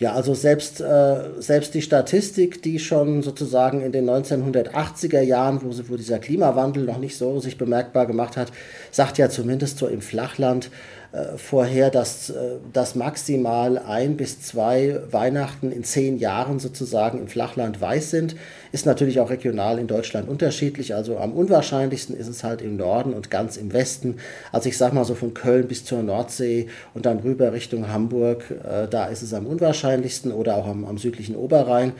Ja, 0.01 0.15
also 0.15 0.33
selbst, 0.33 0.81
äh, 0.81 1.41
selbst 1.41 1.75
die 1.75 1.83
Statistik, 1.83 2.63
die 2.63 2.79
schon 2.79 3.23
sozusagen 3.23 3.83
in 3.83 3.93
den 3.93 4.09
1980er 4.09 5.21
Jahren, 5.21 5.61
wo, 5.63 5.71
wo 5.91 5.97
dieser 5.97 6.19
Klimawandel 6.19 6.85
noch 6.85 6.97
nicht 6.97 7.19
so 7.19 7.39
sich 7.39 7.59
bemerkbar 7.59 8.07
gemacht 8.07 8.39
hat, 8.39 8.51
sagt 8.91 9.19
ja 9.19 9.29
zumindest 9.29 9.77
so 9.77 9.87
im 9.89 10.01
Flachland, 10.01 10.71
äh, 11.13 11.37
vorher, 11.37 11.91
dass, 11.91 12.31
äh, 12.31 12.59
dass 12.73 12.95
maximal 12.95 13.79
ein 13.79 14.17
bis 14.17 14.43
zwei 14.43 15.01
Weihnachten 15.11 15.73
in 15.73 15.83
zehn 15.83 16.19
Jahren 16.19 16.61
sozusagen 16.61 17.19
im 17.19 17.27
Flachland 17.27 17.81
weiß 17.81 18.11
sind. 18.11 18.37
Ist 18.71 18.87
natürlich 18.87 19.19
auch 19.19 19.29
regional 19.29 19.81
in 19.81 19.89
Deutschland 19.89 20.29
unterschiedlich. 20.29 20.95
Also 20.95 21.19
am 21.19 21.33
unwahrscheinlichsten 21.33 22.17
ist 22.17 22.29
es 22.29 22.45
halt 22.45 22.63
im 22.63 22.77
Norden 22.77 23.13
und 23.13 23.29
ganz 23.29 23.57
im 23.57 23.73
Westen. 23.73 24.19
Also 24.53 24.69
ich 24.69 24.79
sag 24.79 24.93
mal 24.93 25.05
so 25.05 25.17
von 25.17 25.35
Köln 25.35 25.67
bis 25.67 25.85
zur 25.85 26.05
Nordsee 26.05 26.69
und 26.95 27.07
dann 27.07 27.19
rüber 27.19 27.53
Richtung 27.53 27.89
Hamburg, 27.89 28.45
äh, 28.51 28.87
da 28.89 29.07
ist 29.07 29.23
es 29.23 29.35
am 29.35 29.47
unwahrscheinlichsten 29.47 30.31
oder 30.31 30.55
auch 30.55 30.69
am, 30.69 30.85
am 30.85 30.97
südlichen 30.97 31.35
Oberrhein. 31.35 31.93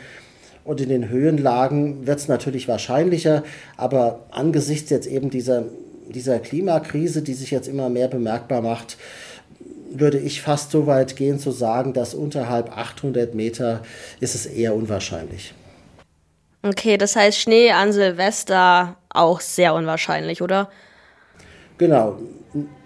Und 0.63 0.81
in 0.81 0.89
den 0.89 1.09
Höhenlagen 1.09 2.07
wird 2.07 2.21
es 2.21 2.29
natürlich 2.29 2.69
wahrscheinlicher, 2.69 3.43
aber 3.77 4.21
angesichts 4.31 4.91
jetzt 4.91 5.09
eben 5.09 5.31
dieser, 5.31 5.65
dieser 6.13 6.39
Klimakrise, 6.39 7.23
die 7.23 7.35
sich 7.35 7.51
jetzt 7.51 7.69
immer 7.69 7.89
mehr 7.89 8.09
bemerkbar 8.09 8.63
macht, 8.63 8.97
würde 9.91 10.19
ich 10.19 10.43
fast 10.43 10.71
so 10.71 10.87
weit 10.87 11.17
gehen 11.17 11.39
zu 11.39 11.51
sagen, 11.51 11.93
dass 11.93 12.15
unterhalb 12.15 12.77
800 12.77 13.35
Meter 13.35 13.83
ist 14.21 14.35
es 14.35 14.47
eher 14.47 14.75
unwahrscheinlich. 14.75 15.53
Okay, 16.63 16.97
das 16.97 17.17
heißt 17.17 17.39
Schnee 17.39 17.73
an 17.73 17.93
Silvester 17.93 18.97
auch 19.09 19.41
sehr 19.41 19.75
unwahrscheinlich, 19.75 20.43
oder? 20.43 20.71
Genau. 21.81 22.19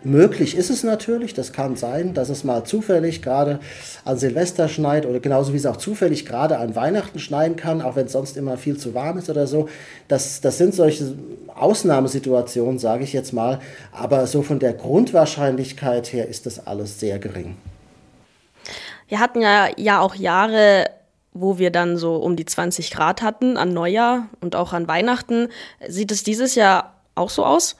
Möglich 0.04 0.56
ist 0.56 0.70
es 0.70 0.84
natürlich, 0.84 1.34
das 1.34 1.52
kann 1.52 1.74
sein, 1.74 2.14
dass 2.14 2.28
es 2.28 2.44
mal 2.44 2.62
zufällig 2.62 3.22
gerade 3.22 3.58
an 4.04 4.18
Silvester 4.18 4.68
schneit 4.68 5.04
oder 5.04 5.18
genauso 5.18 5.52
wie 5.52 5.56
es 5.56 5.66
auch 5.66 5.78
zufällig 5.78 6.24
gerade 6.24 6.58
an 6.58 6.76
Weihnachten 6.76 7.18
schneien 7.18 7.56
kann, 7.56 7.82
auch 7.82 7.96
wenn 7.96 8.06
es 8.06 8.12
sonst 8.12 8.36
immer 8.36 8.56
viel 8.56 8.76
zu 8.76 8.94
warm 8.94 9.18
ist 9.18 9.28
oder 9.28 9.48
so. 9.48 9.68
Das, 10.06 10.40
das 10.42 10.58
sind 10.58 10.74
solche 10.76 11.12
Ausnahmesituationen, 11.56 12.78
sage 12.78 13.02
ich 13.02 13.12
jetzt 13.12 13.32
mal, 13.32 13.58
aber 13.90 14.28
so 14.28 14.42
von 14.42 14.60
der 14.60 14.74
Grundwahrscheinlichkeit 14.74 16.12
her 16.12 16.28
ist 16.28 16.46
das 16.46 16.64
alles 16.64 17.00
sehr 17.00 17.18
gering. 17.18 17.56
Wir 19.08 19.18
hatten 19.18 19.40
ja, 19.40 19.70
ja 19.76 20.00
auch 20.00 20.14
Jahre, 20.14 20.84
wo 21.32 21.58
wir 21.58 21.72
dann 21.72 21.96
so 21.96 22.14
um 22.14 22.36
die 22.36 22.44
20 22.44 22.92
Grad 22.92 23.22
hatten 23.22 23.56
an 23.56 23.72
Neujahr 23.72 24.28
und 24.40 24.54
auch 24.54 24.72
an 24.72 24.86
Weihnachten. 24.86 25.48
Sieht 25.88 26.12
es 26.12 26.22
dieses 26.22 26.54
Jahr 26.54 26.94
auch 27.16 27.30
so 27.30 27.44
aus? 27.44 27.74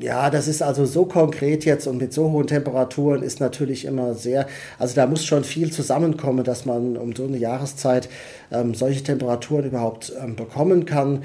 Ja, 0.00 0.28
das 0.28 0.48
ist 0.48 0.62
also 0.62 0.84
so 0.84 1.06
konkret 1.06 1.64
jetzt 1.64 1.86
und 1.86 1.96
mit 1.96 2.12
so 2.12 2.30
hohen 2.30 2.46
Temperaturen 2.46 3.22
ist 3.22 3.40
natürlich 3.40 3.86
immer 3.86 4.14
sehr, 4.14 4.46
also 4.78 4.94
da 4.94 5.06
muss 5.06 5.24
schon 5.24 5.44
viel 5.44 5.72
zusammenkommen, 5.72 6.44
dass 6.44 6.66
man 6.66 6.98
um 6.98 7.16
so 7.16 7.24
eine 7.24 7.38
Jahreszeit 7.38 8.08
ähm, 8.50 8.74
solche 8.74 9.02
Temperaturen 9.02 9.64
überhaupt 9.64 10.12
ähm, 10.22 10.36
bekommen 10.36 10.84
kann. 10.84 11.24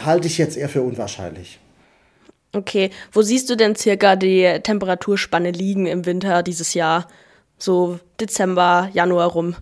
Halte 0.00 0.26
ich 0.26 0.38
jetzt 0.38 0.56
eher 0.56 0.68
für 0.68 0.82
unwahrscheinlich. 0.82 1.60
Okay, 2.52 2.90
wo 3.12 3.22
siehst 3.22 3.48
du 3.50 3.56
denn 3.56 3.76
circa 3.76 4.16
die 4.16 4.60
Temperaturspanne 4.62 5.50
liegen 5.52 5.86
im 5.86 6.04
Winter 6.06 6.42
dieses 6.42 6.74
Jahr? 6.74 7.08
So 7.58 8.00
Dezember, 8.20 8.90
Januar 8.92 9.28
rum? 9.30 9.54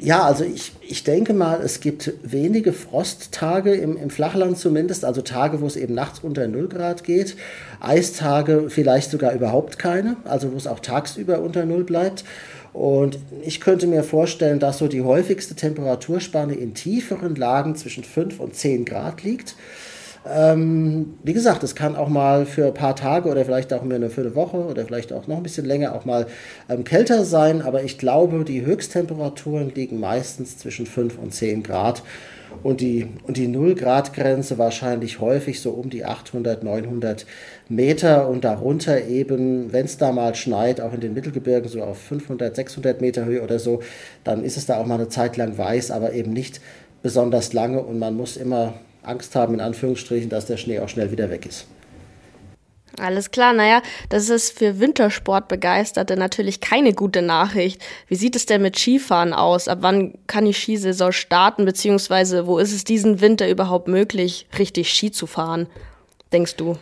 Ja, 0.00 0.24
also 0.24 0.44
ich, 0.44 0.72
ich 0.80 1.04
denke 1.04 1.32
mal, 1.32 1.60
es 1.62 1.80
gibt 1.80 2.12
wenige 2.22 2.72
Frosttage 2.72 3.74
im, 3.74 3.96
im 3.96 4.10
Flachland 4.10 4.58
zumindest, 4.58 5.04
also 5.04 5.22
Tage, 5.22 5.60
wo 5.60 5.66
es 5.66 5.76
eben 5.76 5.94
nachts 5.94 6.20
unter 6.20 6.48
0 6.48 6.68
Grad 6.68 7.04
geht. 7.04 7.36
Eistage 7.80 8.68
vielleicht 8.68 9.10
sogar 9.10 9.32
überhaupt 9.32 9.78
keine, 9.78 10.16
also 10.24 10.52
wo 10.52 10.56
es 10.56 10.66
auch 10.66 10.80
tagsüber 10.80 11.40
unter 11.40 11.64
0 11.64 11.84
bleibt. 11.84 12.24
Und 12.72 13.18
ich 13.42 13.60
könnte 13.60 13.86
mir 13.86 14.02
vorstellen, 14.02 14.58
dass 14.58 14.78
so 14.78 14.88
die 14.88 15.02
häufigste 15.02 15.54
Temperaturspanne 15.54 16.54
in 16.54 16.74
tieferen 16.74 17.36
Lagen 17.36 17.76
zwischen 17.76 18.02
5 18.02 18.40
und 18.40 18.56
10 18.56 18.84
Grad 18.84 19.22
liegt. 19.22 19.54
Ähm, 20.24 21.14
wie 21.24 21.32
gesagt, 21.32 21.64
es 21.64 21.74
kann 21.74 21.96
auch 21.96 22.08
mal 22.08 22.46
für 22.46 22.66
ein 22.66 22.74
paar 22.74 22.94
Tage 22.94 23.28
oder 23.28 23.44
vielleicht 23.44 23.72
auch 23.72 23.82
für 23.82 23.94
eine 23.94 24.34
Woche 24.36 24.56
oder 24.56 24.84
vielleicht 24.84 25.12
auch 25.12 25.26
noch 25.26 25.38
ein 25.38 25.42
bisschen 25.42 25.66
länger 25.66 25.94
auch 25.94 26.04
mal 26.04 26.26
ähm, 26.68 26.84
kälter 26.84 27.24
sein, 27.24 27.60
aber 27.60 27.82
ich 27.82 27.98
glaube, 27.98 28.44
die 28.44 28.64
Höchsttemperaturen 28.64 29.72
liegen 29.74 29.98
meistens 29.98 30.58
zwischen 30.58 30.86
5 30.86 31.18
und 31.18 31.34
10 31.34 31.62
Grad. 31.64 32.02
Und 32.62 32.80
die, 32.80 33.08
und 33.26 33.38
die 33.38 33.48
0 33.48 33.74
Grad 33.74 34.12
Grenze 34.12 34.58
wahrscheinlich 34.58 35.20
häufig 35.20 35.60
so 35.60 35.70
um 35.70 35.90
die 35.90 36.04
800, 36.04 36.62
900 36.62 37.26
Meter 37.68 38.28
und 38.28 38.44
darunter 38.44 39.06
eben, 39.06 39.72
wenn 39.72 39.86
es 39.86 39.96
da 39.96 40.12
mal 40.12 40.34
schneit, 40.34 40.80
auch 40.80 40.92
in 40.92 41.00
den 41.00 41.14
Mittelgebirgen 41.14 41.68
so 41.68 41.82
auf 41.82 41.98
500, 41.98 42.54
600 42.54 43.00
Meter 43.00 43.24
Höhe 43.24 43.42
oder 43.42 43.58
so, 43.58 43.80
dann 44.22 44.44
ist 44.44 44.56
es 44.56 44.66
da 44.66 44.76
auch 44.76 44.86
mal 44.86 44.96
eine 44.96 45.08
Zeit 45.08 45.36
lang 45.36 45.56
weiß, 45.56 45.90
aber 45.90 46.12
eben 46.12 46.32
nicht 46.32 46.60
besonders 47.02 47.52
lange. 47.52 47.82
Und 47.82 47.98
man 47.98 48.14
muss 48.14 48.36
immer 48.36 48.74
Angst 49.02 49.34
haben, 49.34 49.54
in 49.54 49.60
Anführungsstrichen, 49.60 50.30
dass 50.30 50.46
der 50.46 50.56
Schnee 50.56 50.80
auch 50.80 50.88
schnell 50.88 51.10
wieder 51.10 51.30
weg 51.30 51.46
ist. 51.46 51.66
Alles 52.98 53.30
klar, 53.30 53.54
naja, 53.54 53.80
das 54.10 54.28
ist 54.28 54.58
für 54.58 54.78
Wintersportbegeisterte 54.78 56.16
natürlich 56.16 56.60
keine 56.60 56.92
gute 56.92 57.22
Nachricht. 57.22 57.80
Wie 58.06 58.16
sieht 58.16 58.36
es 58.36 58.44
denn 58.44 58.60
mit 58.60 58.78
Skifahren 58.78 59.32
aus? 59.32 59.66
Ab 59.66 59.78
wann 59.80 60.18
kann 60.26 60.44
die 60.44 60.52
Skisaison 60.52 61.10
starten, 61.10 61.64
beziehungsweise 61.64 62.46
wo 62.46 62.58
ist 62.58 62.72
es 62.72 62.84
diesen 62.84 63.22
Winter 63.22 63.48
überhaupt 63.48 63.88
möglich, 63.88 64.46
richtig 64.58 64.92
Ski 64.92 65.10
zu 65.10 65.26
fahren, 65.26 65.68
denkst 66.32 66.56
du? 66.56 66.76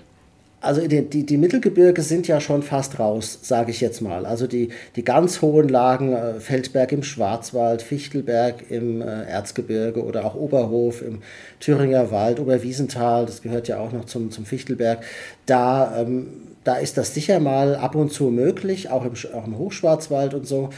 Also 0.63 0.87
die, 0.87 1.09
die, 1.09 1.25
die, 1.25 1.39
Mittelgebirge 1.39 2.03
sind 2.03 2.29
ja 2.29 2.39
schon 2.39 2.63
fast 2.63 2.99
raus, 2.99 3.39
sage 3.41 3.71
ich 3.71 3.81
jetzt 3.81 4.03
mal. 4.03 4.27
Also 4.27 4.47
die, 4.47 4.69
die 4.95 5.05
ganz 5.05 5.41
hohen 5.41 5.71
Lagen, 5.71 6.13
äh, 6.13 6.39
Feldberg 6.39 6.93
im 6.93 7.03
Schwarzwald, 7.03 7.81
Fichtelberg 7.81 8.71
im 8.71 9.01
äh, 9.01 9.25
Erzgebirge 9.25 10.05
oder 10.05 10.27
auch 10.27 10.35
Oberhof 10.35 11.01
im 11.01 11.23
Thüringer 11.61 12.11
Wald, 12.11 12.41
Oberwiesenthal, 12.41 13.25
das 13.25 13.41
gehört 13.41 13.69
ja 13.69 13.79
auch 13.79 13.93
noch 13.93 14.05
zum, 14.05 14.31
zum 14.31 14.45
Fichtelberg, 14.45 15.03
da, 15.47 15.99
ähm, 15.99 16.27
da 16.63 16.75
ist 16.75 16.99
das 16.99 17.15
sicher 17.15 17.41
mal 17.41 17.75
ab 17.75 17.95
und 17.95 18.13
zu 18.13 18.25
möglich, 18.25 18.91
auch 18.91 19.07
im, 19.07 19.15
auch 19.33 19.47
im 19.47 19.57
Hochschwarzwald 19.57 20.35
und 20.35 20.47
so. 20.47 20.69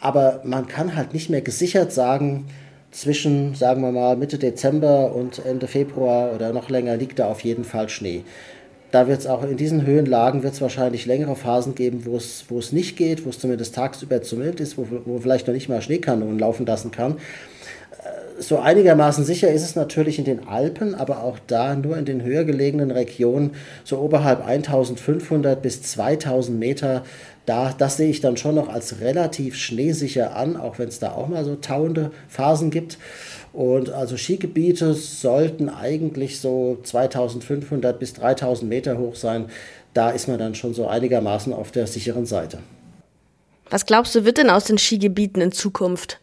Aber 0.00 0.40
man 0.44 0.66
kann 0.66 0.96
halt 0.96 1.12
nicht 1.12 1.28
mehr 1.28 1.42
gesichert 1.42 1.92
sagen, 1.92 2.46
zwischen, 2.90 3.54
sagen 3.54 3.82
wir 3.82 3.92
mal, 3.92 4.16
Mitte 4.16 4.38
Dezember 4.38 5.14
und 5.14 5.44
Ende 5.44 5.66
Februar 5.66 6.32
oder 6.34 6.54
noch 6.54 6.70
länger 6.70 6.96
liegt 6.96 7.18
da 7.18 7.26
auf 7.26 7.40
jeden 7.40 7.64
Fall 7.64 7.90
Schnee. 7.90 8.24
Da 8.92 9.08
wird 9.08 9.20
es 9.20 9.26
auch 9.26 9.42
in 9.42 9.56
diesen 9.56 9.84
Höhenlagen 9.84 10.42
wird 10.42 10.54
es 10.54 10.60
wahrscheinlich 10.60 11.06
längere 11.06 11.36
Phasen 11.36 11.74
geben, 11.74 12.06
wo 12.06 12.16
es, 12.16 12.44
wo 12.48 12.58
es 12.58 12.72
nicht 12.72 12.96
geht, 12.96 13.24
wo 13.24 13.30
es 13.30 13.38
zumindest 13.38 13.74
tagsüber 13.74 14.22
zu 14.22 14.36
mild 14.36 14.60
ist, 14.60 14.78
wo, 14.78 14.86
wo 15.04 15.18
vielleicht 15.18 15.46
noch 15.46 15.54
nicht 15.54 15.68
mal 15.68 15.82
Schneekanonen 15.82 16.38
laufen 16.38 16.66
lassen 16.66 16.92
kann. 16.92 17.12
Äh, 17.12 18.42
so 18.42 18.58
einigermaßen 18.58 19.24
sicher 19.24 19.50
ist 19.50 19.62
es 19.62 19.74
natürlich 19.74 20.18
in 20.18 20.24
den 20.24 20.46
Alpen, 20.46 20.94
aber 20.94 21.22
auch 21.24 21.38
da 21.46 21.74
nur 21.74 21.96
in 21.96 22.04
den 22.04 22.22
höher 22.22 22.44
gelegenen 22.44 22.90
Regionen, 22.90 23.52
so 23.82 23.98
oberhalb 23.98 24.46
1500 24.46 25.60
bis 25.60 25.82
2000 25.82 26.58
Meter, 26.58 27.02
da, 27.44 27.72
das 27.76 27.96
sehe 27.96 28.10
ich 28.10 28.20
dann 28.20 28.36
schon 28.36 28.56
noch 28.56 28.68
als 28.68 29.00
relativ 29.00 29.56
schneesicher 29.56 30.36
an, 30.36 30.56
auch 30.56 30.78
wenn 30.78 30.88
es 30.88 30.98
da 30.98 31.12
auch 31.12 31.28
mal 31.28 31.44
so 31.44 31.56
tauende 31.56 32.10
Phasen 32.28 32.70
gibt. 32.70 32.98
Und 33.56 33.88
also 33.88 34.18
Skigebiete 34.18 34.92
sollten 34.92 35.70
eigentlich 35.70 36.40
so 36.40 36.76
2500 36.82 37.98
bis 37.98 38.12
3000 38.12 38.68
Meter 38.68 38.98
hoch 38.98 39.14
sein. 39.14 39.46
Da 39.94 40.10
ist 40.10 40.28
man 40.28 40.38
dann 40.38 40.54
schon 40.54 40.74
so 40.74 40.86
einigermaßen 40.86 41.54
auf 41.54 41.70
der 41.70 41.86
sicheren 41.86 42.26
Seite. 42.26 42.58
Was 43.70 43.86
glaubst 43.86 44.14
du, 44.14 44.26
wird 44.26 44.36
denn 44.36 44.50
aus 44.50 44.64
den 44.64 44.76
Skigebieten 44.76 45.40
in 45.40 45.52
Zukunft? 45.52 46.20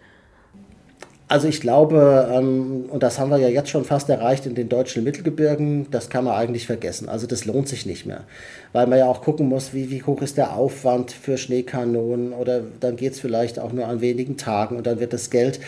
Also 1.33 1.47
ich 1.47 1.61
glaube, 1.61 2.29
ähm, 2.31 2.85
und 2.91 3.01
das 3.01 3.17
haben 3.17 3.31
wir 3.31 3.39
ja 3.39 3.47
jetzt 3.47 3.69
schon 3.69 3.85
fast 3.85 4.07
erreicht 4.09 4.45
in 4.45 4.53
den 4.53 4.69
deutschen 4.69 5.03
Mittelgebirgen, 5.03 5.87
das 5.89 6.11
kann 6.11 6.25
man 6.25 6.35
eigentlich 6.35 6.67
vergessen. 6.67 7.09
Also 7.09 7.25
das 7.25 7.45
lohnt 7.45 7.67
sich 7.67 7.87
nicht 7.87 8.05
mehr, 8.05 8.25
weil 8.71 8.85
man 8.85 8.99
ja 8.99 9.07
auch 9.07 9.23
gucken 9.23 9.49
muss, 9.49 9.73
wie, 9.73 9.89
wie 9.89 10.03
hoch 10.03 10.21
ist 10.21 10.37
der 10.37 10.55
Aufwand 10.55 11.11
für 11.11 11.39
Schneekanonen 11.39 12.33
oder 12.33 12.61
dann 12.79 12.97
geht 12.97 13.13
es 13.13 13.19
vielleicht 13.19 13.57
auch 13.57 13.73
nur 13.73 13.87
an 13.87 13.99
wenigen 13.99 14.37
Tagen 14.37 14.75
und 14.75 14.85
dann 14.85 14.99
wird 14.99 15.13
das 15.13 15.31
Geld 15.31 15.59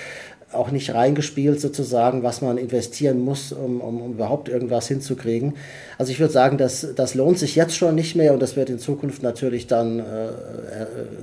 auch 0.52 0.72
nicht 0.72 0.94
reingespielt 0.94 1.60
sozusagen, 1.60 2.24
was 2.24 2.42
man 2.42 2.58
investieren 2.58 3.20
muss, 3.20 3.52
um, 3.52 3.82
um, 3.82 4.02
um 4.02 4.14
überhaupt 4.14 4.48
irgendwas 4.48 4.88
hinzukriegen. 4.88 5.54
Also 5.98 6.12
ich 6.12 6.20
würde 6.20 6.34
sagen, 6.34 6.58
das, 6.58 6.88
das 6.96 7.16
lohnt 7.16 7.40
sich 7.40 7.56
jetzt 7.56 7.75
schon 7.75 7.96
nicht 7.96 8.16
mehr 8.16 8.34
und 8.34 8.42
das 8.42 8.56
wird 8.56 8.70
in 8.70 8.80
Zukunft 8.80 9.24
natürlich 9.24 9.68
dann 9.68 10.00
äh, 10.00 10.04
äh 10.04 10.36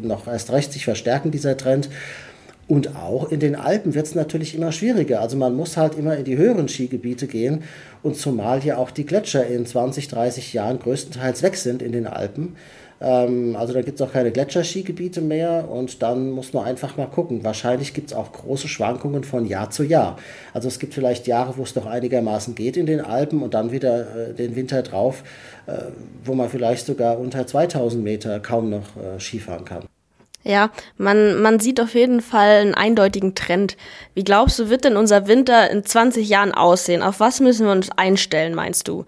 noch 0.02 0.26
erst 0.26 0.52
recht 0.52 0.72
sich 0.72 0.84
verstärken, 0.84 1.30
dieser 1.30 1.56
Trend. 1.56 1.88
Und 2.68 2.96
auch 2.96 3.30
in 3.30 3.40
den 3.40 3.56
Alpen 3.56 3.94
wird 3.94 4.06
es 4.06 4.14
natürlich 4.14 4.54
immer 4.54 4.72
schwieriger. 4.72 5.20
Also 5.20 5.36
man 5.36 5.54
muss 5.54 5.76
halt 5.76 5.96
immer 5.96 6.16
in 6.16 6.24
die 6.24 6.36
höheren 6.36 6.68
Skigebiete 6.68 7.26
gehen 7.26 7.64
und 8.02 8.16
zumal 8.16 8.64
ja 8.64 8.76
auch 8.76 8.90
die 8.90 9.04
Gletscher 9.04 9.46
in 9.46 9.66
20, 9.66 10.08
30 10.08 10.52
Jahren 10.52 10.78
größtenteils 10.78 11.42
weg 11.42 11.56
sind 11.56 11.82
in 11.82 11.92
den 11.92 12.06
Alpen. 12.06 12.56
Ähm, 13.02 13.56
also 13.56 13.72
da 13.72 13.82
gibt 13.82 14.00
es 14.00 14.06
auch 14.06 14.12
keine 14.12 14.30
Gletscherskigebiete 14.30 15.20
mehr 15.20 15.68
und 15.68 16.02
dann 16.02 16.30
muss 16.30 16.52
man 16.52 16.64
einfach 16.64 16.96
mal 16.96 17.06
gucken. 17.06 17.42
Wahrscheinlich 17.42 17.94
gibt 17.94 18.12
es 18.12 18.16
auch 18.16 18.32
große 18.32 18.68
Schwankungen 18.68 19.24
von 19.24 19.44
Jahr 19.44 19.70
zu 19.70 19.82
Jahr. 19.82 20.16
Also 20.54 20.68
es 20.68 20.78
gibt 20.78 20.94
vielleicht 20.94 21.26
Jahre, 21.26 21.56
wo 21.56 21.64
es 21.64 21.74
doch 21.74 21.86
einigermaßen 21.86 22.54
geht 22.54 22.76
in 22.76 22.86
den 22.86 23.00
Alpen 23.00 23.42
und 23.42 23.54
dann 23.54 23.72
wieder 23.72 24.30
äh, 24.30 24.34
den 24.34 24.54
Winter 24.54 24.82
drauf, 24.82 25.24
äh, 25.66 25.72
wo 26.24 26.34
man 26.34 26.48
vielleicht 26.48 26.86
sogar 26.86 27.18
unter 27.18 27.46
2000 27.46 28.02
Meter 28.02 28.38
kaum 28.38 28.70
noch 28.70 28.96
äh, 28.96 29.18
Skifahren 29.18 29.64
kann. 29.64 29.84
Ja, 30.44 30.70
man, 30.96 31.40
man 31.40 31.60
sieht 31.60 31.80
auf 31.80 31.94
jeden 31.94 32.20
Fall 32.20 32.60
einen 32.60 32.74
eindeutigen 32.74 33.34
Trend. 33.34 33.76
Wie 34.14 34.24
glaubst 34.24 34.58
du, 34.58 34.70
wird 34.70 34.84
denn 34.84 34.96
unser 34.96 35.28
Winter 35.28 35.70
in 35.70 35.84
20 35.84 36.28
Jahren 36.28 36.52
aussehen? 36.52 37.02
Auf 37.02 37.20
was 37.20 37.40
müssen 37.40 37.66
wir 37.66 37.72
uns 37.72 37.90
einstellen, 37.96 38.54
meinst 38.54 38.88
du? 38.88 39.04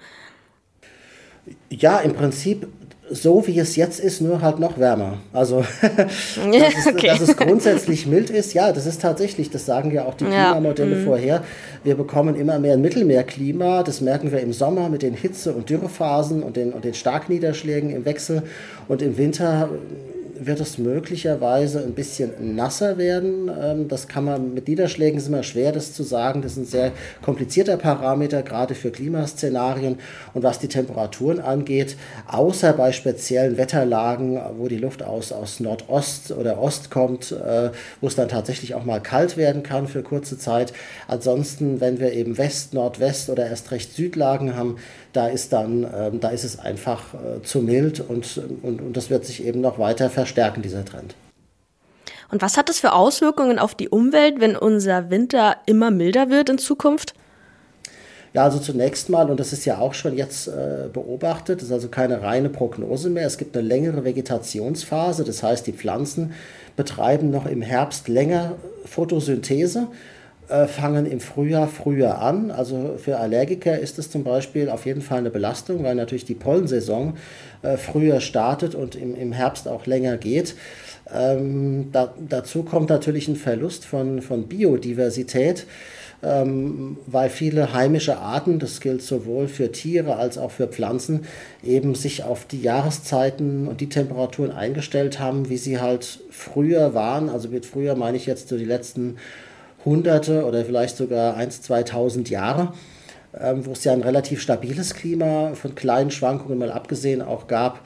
Ja, 1.71 1.99
im 1.99 2.15
Prinzip 2.15 2.69
so 3.11 3.47
wie 3.47 3.59
es 3.59 3.77
jetzt 3.77 4.01
ist, 4.01 4.21
nur 4.21 4.41
halt 4.41 4.59
noch 4.59 4.79
wärmer. 4.79 5.19
Also, 5.33 5.65
dass, 5.83 6.07
es, 6.37 6.87
okay. 6.87 7.07
dass 7.09 7.21
es 7.21 7.37
grundsätzlich 7.37 8.07
mild 8.07 8.31
ist, 8.31 8.55
ja, 8.55 8.73
das 8.73 8.87
ist 8.87 9.03
tatsächlich, 9.03 9.51
das 9.51 9.67
sagen 9.67 9.91
ja 9.91 10.05
auch 10.05 10.15
die 10.15 10.25
Klimamodelle 10.25 10.93
ja. 10.93 10.99
Mhm. 10.99 11.05
vorher. 11.05 11.45
Wir 11.83 11.97
bekommen 11.97 12.35
immer 12.35 12.59
mehr 12.59 12.75
ein 12.75 12.81
Mittelmeerklima, 12.81 13.83
das 13.83 14.01
merken 14.01 14.33
wir 14.33 14.41
im 14.41 14.53
Sommer 14.53 14.89
mit 14.89 15.03
den 15.03 15.15
Hitze- 15.15 15.53
und 15.53 15.69
Dürrephasen 15.69 16.43
und 16.43 16.57
den, 16.57 16.73
und 16.73 16.85
den 16.85 16.95
Starkniederschlägen 16.95 17.91
im 17.91 18.05
Wechsel. 18.05 18.43
Und 18.89 19.03
im 19.03 19.17
Winter 19.17 19.69
wird 20.47 20.61
es 20.61 20.79
möglicherweise 20.79 21.83
ein 21.83 21.93
bisschen 21.95 22.55
nasser 22.55 22.99
werden. 22.99 23.51
Ähm, 23.61 23.89
das 23.89 24.09
kann 24.09 24.25
man 24.25 24.55
mit 24.55 24.69
Niederschlägen 24.69 25.19
ist 25.19 25.29
immer 25.29 25.43
schwer, 25.43 25.73
das 25.73 25.93
zu 25.93 26.03
sagen. 26.03 26.43
Das 26.43 26.53
ist 26.53 26.59
ein 26.59 26.65
sehr 26.67 26.93
komplizierter 27.23 27.77
Parameter, 27.77 28.43
gerade 28.43 28.75
für 28.75 28.91
Klimaszenarien. 28.91 29.99
Und 30.35 30.43
was 30.43 30.59
die 30.59 30.69
Temperaturen 30.69 31.41
angeht, 31.41 31.97
außer 32.27 32.73
bei 32.73 32.93
speziellen 32.93 33.57
Wetterlagen, 33.57 34.41
wo 34.57 34.69
die 34.69 34.79
Luft 34.79 35.03
aus, 35.03 35.33
aus 35.33 35.61
Nordost 35.61 36.33
oder 36.33 36.61
Ost 36.61 36.91
kommt, 36.91 37.33
äh, 37.33 37.71
wo 38.01 38.07
es 38.07 38.15
dann 38.15 38.29
tatsächlich 38.29 38.75
auch 38.75 38.85
mal 38.85 39.01
kalt 39.01 39.37
werden 39.37 39.63
kann 39.63 39.89
für 39.89 40.03
kurze 40.03 40.39
Zeit. 40.39 40.73
Ansonsten, 41.09 41.81
wenn 41.81 42.01
wir 42.01 42.13
eben 42.13 42.39
West, 42.39 42.75
Nordwest 42.75 43.31
oder 43.31 43.47
erst 43.47 43.71
recht 43.71 43.95
Südlagen 43.95 44.57
haben, 44.57 44.77
da 45.15 45.29
ist 45.29 45.53
dann, 45.53 45.87
ähm, 45.97 46.21
da 46.21 46.29
ist 46.29 46.45
es 46.45 46.59
einfach 46.59 47.15
äh, 47.15 47.43
zu 47.43 47.61
mild 47.61 48.01
und, 48.01 48.41
und, 48.63 48.83
und 48.83 48.97
das 48.97 49.09
wird 49.09 49.25
sich 49.25 49.45
eben 49.45 49.61
noch 49.61 49.79
weiter 49.79 50.11
verstärken, 50.11 50.61
dieser 50.61 50.85
Trend. 50.85 51.15
Und 52.31 52.43
was 52.43 52.57
hat 52.57 52.69
das 52.69 52.81
für 52.81 52.93
Auswirkungen 52.93 53.59
auf 53.59 53.75
die 53.75 53.89
Umwelt, 53.89 54.41
wenn 54.41 54.57
unser 54.57 55.11
Winter 55.11 55.57
immer 55.67 55.91
milder 55.91 56.31
wird 56.31 56.51
in 56.51 56.59
Zukunft? 56.59 57.15
Ja, 58.33 58.43
also 58.43 58.59
zunächst 58.59 59.09
mal, 59.09 59.31
und 59.31 59.39
das 59.39 59.53
ist 59.53 59.65
ja 59.65 59.79
auch 59.79 59.95
schon 59.95 60.17
jetzt 60.17 60.49
äh, 60.49 60.89
beobachtet, 60.93 61.61
das 61.61 61.69
ist 61.69 61.73
also 61.73 61.89
keine 61.89 62.23
reine 62.23 62.49
Prognose 62.49 63.09
mehr. 63.09 63.27
Es 63.29 63.39
gibt 63.39 63.57
eine 63.57 63.65
längere 63.65 64.03
Vegetationsphase, 64.03 65.23
das 65.23 65.45
heißt, 65.45 65.65
die 65.69 65.73
Pflanzen 65.73 66.35
betreiben 66.75 67.31
noch 67.31 67.47
im 67.47 67.63
Herbst 67.63 68.09
länger 68.09 68.57
Photosynthese 68.87 69.87
fangen 70.67 71.07
im 71.07 71.21
Frühjahr 71.21 71.69
früher 71.69 72.19
an. 72.19 72.51
Also 72.51 72.97
für 72.99 73.19
Allergiker 73.19 73.79
ist 73.79 73.99
es 73.99 74.11
zum 74.11 74.25
Beispiel 74.25 74.69
auf 74.69 74.87
jeden 74.87 75.01
Fall 75.01 75.19
eine 75.19 75.31
Belastung, 75.31 75.85
weil 75.85 75.95
natürlich 75.95 76.25
die 76.25 76.35
Pollensaison 76.35 77.15
äh, 77.63 77.77
früher 77.77 78.21
startet 78.21 78.75
und 78.75 78.95
im, 78.95 79.15
im 79.15 79.33
Herbst 79.33 79.69
auch 79.69 79.87
länger 79.87 80.17
geht. 80.17 80.55
Ähm, 81.13 81.91
da, 81.93 82.15
dazu 82.29 82.63
kommt 82.63 82.91
natürlich 82.91 83.29
ein 83.29 83.37
Verlust 83.37 83.85
von, 83.85 84.23
von 84.23 84.49
Biodiversität, 84.49 85.67
ähm, 86.23 86.97
weil 87.07 87.29
viele 87.29 87.75
heimische 87.75 88.19
Arten, 88.19 88.59
das 88.59 88.81
gilt 88.81 89.03
sowohl 89.03 89.49
für 89.49 89.71
Tiere 89.73 90.17
als 90.17 90.39
auch 90.39 90.51
für 90.51 90.67
Pflanzen, 90.67 91.27
eben 91.63 91.95
sich 91.95 92.23
auf 92.23 92.47
die 92.47 92.63
Jahreszeiten 92.63 93.69
und 93.69 93.81
die 93.81 93.89
Temperaturen 93.89 94.51
eingestellt 94.51 95.21
haben, 95.21 95.49
wie 95.51 95.59
sie 95.59 95.81
halt 95.81 96.21
früher 96.31 96.95
waren. 96.95 97.29
Also 97.29 97.49
mit 97.49 97.67
früher 97.67 97.95
meine 97.95 98.17
ich 98.17 98.27
jetzt 98.27 98.49
so 98.49 98.57
die 98.57 98.65
letzten 98.65 99.17
Hunderte 99.85 100.45
oder 100.45 100.65
vielleicht 100.65 100.97
sogar 100.97 101.37
1.000, 101.37 101.89
2.000 101.89 102.31
Jahre, 102.31 102.73
ähm, 103.39 103.67
wo 103.67 103.73
es 103.73 103.85
ja 103.85 103.93
ein 103.93 104.03
relativ 104.03 104.41
stabiles 104.41 104.95
Klima 104.95 105.53
von 105.55 105.75
kleinen 105.75 106.11
Schwankungen 106.11 106.59
mal 106.59 106.73
abgesehen 106.73 107.23
auch 107.23 107.47
gab. 107.47 107.81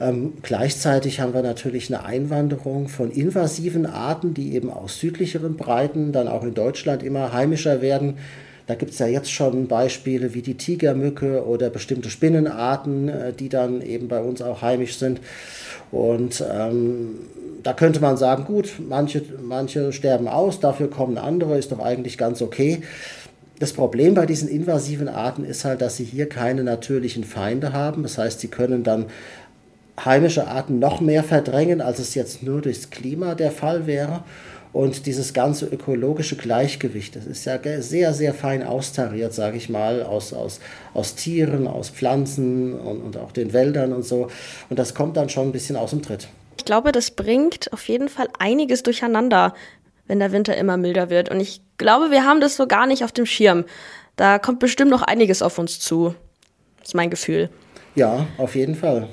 Ähm, 0.00 0.34
gleichzeitig 0.42 1.20
haben 1.20 1.34
wir 1.34 1.42
natürlich 1.42 1.92
eine 1.92 2.04
Einwanderung 2.04 2.88
von 2.88 3.10
invasiven 3.10 3.86
Arten, 3.86 4.32
die 4.32 4.54
eben 4.54 4.70
aus 4.70 5.00
südlicheren 5.00 5.56
Breiten 5.56 6.12
dann 6.12 6.28
auch 6.28 6.44
in 6.44 6.54
Deutschland 6.54 7.02
immer 7.02 7.32
heimischer 7.32 7.80
werden. 7.82 8.18
Da 8.68 8.74
gibt 8.74 8.92
es 8.92 8.98
ja 8.98 9.06
jetzt 9.06 9.32
schon 9.32 9.66
Beispiele 9.66 10.34
wie 10.34 10.42
die 10.42 10.58
Tigermücke 10.58 11.44
oder 11.46 11.70
bestimmte 11.70 12.10
Spinnenarten, 12.10 13.08
äh, 13.08 13.32
die 13.32 13.48
dann 13.48 13.80
eben 13.80 14.08
bei 14.08 14.20
uns 14.20 14.42
auch 14.42 14.60
heimisch 14.60 14.98
sind. 14.98 15.20
Und 15.90 16.44
ähm, 16.52 17.18
da 17.62 17.72
könnte 17.72 18.00
man 18.00 18.18
sagen, 18.18 18.44
gut, 18.44 18.74
manche, 18.86 19.22
manche 19.42 19.92
sterben 19.92 20.28
aus, 20.28 20.60
dafür 20.60 20.90
kommen 20.90 21.16
andere, 21.16 21.58
ist 21.58 21.72
doch 21.72 21.80
eigentlich 21.80 22.18
ganz 22.18 22.42
okay. 22.42 22.82
Das 23.58 23.72
Problem 23.72 24.12
bei 24.14 24.26
diesen 24.26 24.48
invasiven 24.48 25.08
Arten 25.08 25.44
ist 25.44 25.64
halt, 25.64 25.80
dass 25.80 25.96
sie 25.96 26.04
hier 26.04 26.28
keine 26.28 26.62
natürlichen 26.62 27.24
Feinde 27.24 27.72
haben. 27.72 28.02
Das 28.02 28.18
heißt, 28.18 28.38
sie 28.38 28.48
können 28.48 28.84
dann 28.84 29.06
heimische 30.04 30.46
Arten 30.46 30.78
noch 30.78 31.00
mehr 31.00 31.24
verdrängen, 31.24 31.80
als 31.80 31.98
es 31.98 32.14
jetzt 32.14 32.42
nur 32.42 32.60
durchs 32.60 32.90
Klima 32.90 33.34
der 33.34 33.50
Fall 33.50 33.86
wäre. 33.86 34.24
Und 34.72 35.06
dieses 35.06 35.32
ganze 35.32 35.66
ökologische 35.66 36.36
Gleichgewicht, 36.36 37.16
das 37.16 37.26
ist 37.26 37.44
ja 37.46 37.58
sehr, 37.80 38.12
sehr 38.12 38.34
fein 38.34 38.62
austariert, 38.62 39.32
sage 39.32 39.56
ich 39.56 39.68
mal, 39.68 40.02
aus, 40.02 40.32
aus, 40.32 40.60
aus 40.94 41.14
Tieren, 41.14 41.66
aus 41.66 41.88
Pflanzen 41.88 42.74
und, 42.78 43.00
und 43.00 43.16
auch 43.16 43.32
den 43.32 43.52
Wäldern 43.52 43.92
und 43.92 44.04
so. 44.04 44.28
Und 44.68 44.78
das 44.78 44.94
kommt 44.94 45.16
dann 45.16 45.28
schon 45.28 45.48
ein 45.48 45.52
bisschen 45.52 45.76
aus 45.76 45.90
dem 45.90 46.02
Tritt. 46.02 46.28
Ich 46.58 46.64
glaube, 46.64 46.92
das 46.92 47.10
bringt 47.10 47.72
auf 47.72 47.88
jeden 47.88 48.08
Fall 48.08 48.28
einiges 48.38 48.82
durcheinander, 48.82 49.54
wenn 50.06 50.18
der 50.18 50.32
Winter 50.32 50.56
immer 50.56 50.76
milder 50.76 51.08
wird. 51.08 51.30
Und 51.30 51.40
ich 51.40 51.62
glaube, 51.78 52.10
wir 52.10 52.24
haben 52.24 52.40
das 52.40 52.56
so 52.56 52.66
gar 52.66 52.86
nicht 52.86 53.04
auf 53.04 53.12
dem 53.12 53.26
Schirm. 53.26 53.64
Da 54.16 54.38
kommt 54.38 54.58
bestimmt 54.58 54.90
noch 54.90 55.02
einiges 55.02 55.42
auf 55.42 55.58
uns 55.58 55.80
zu. 55.80 56.14
Das 56.78 56.88
ist 56.88 56.94
mein 56.94 57.10
Gefühl. 57.10 57.48
Ja, 57.94 58.26
auf 58.36 58.54
jeden 58.54 58.74
Fall. 58.74 59.08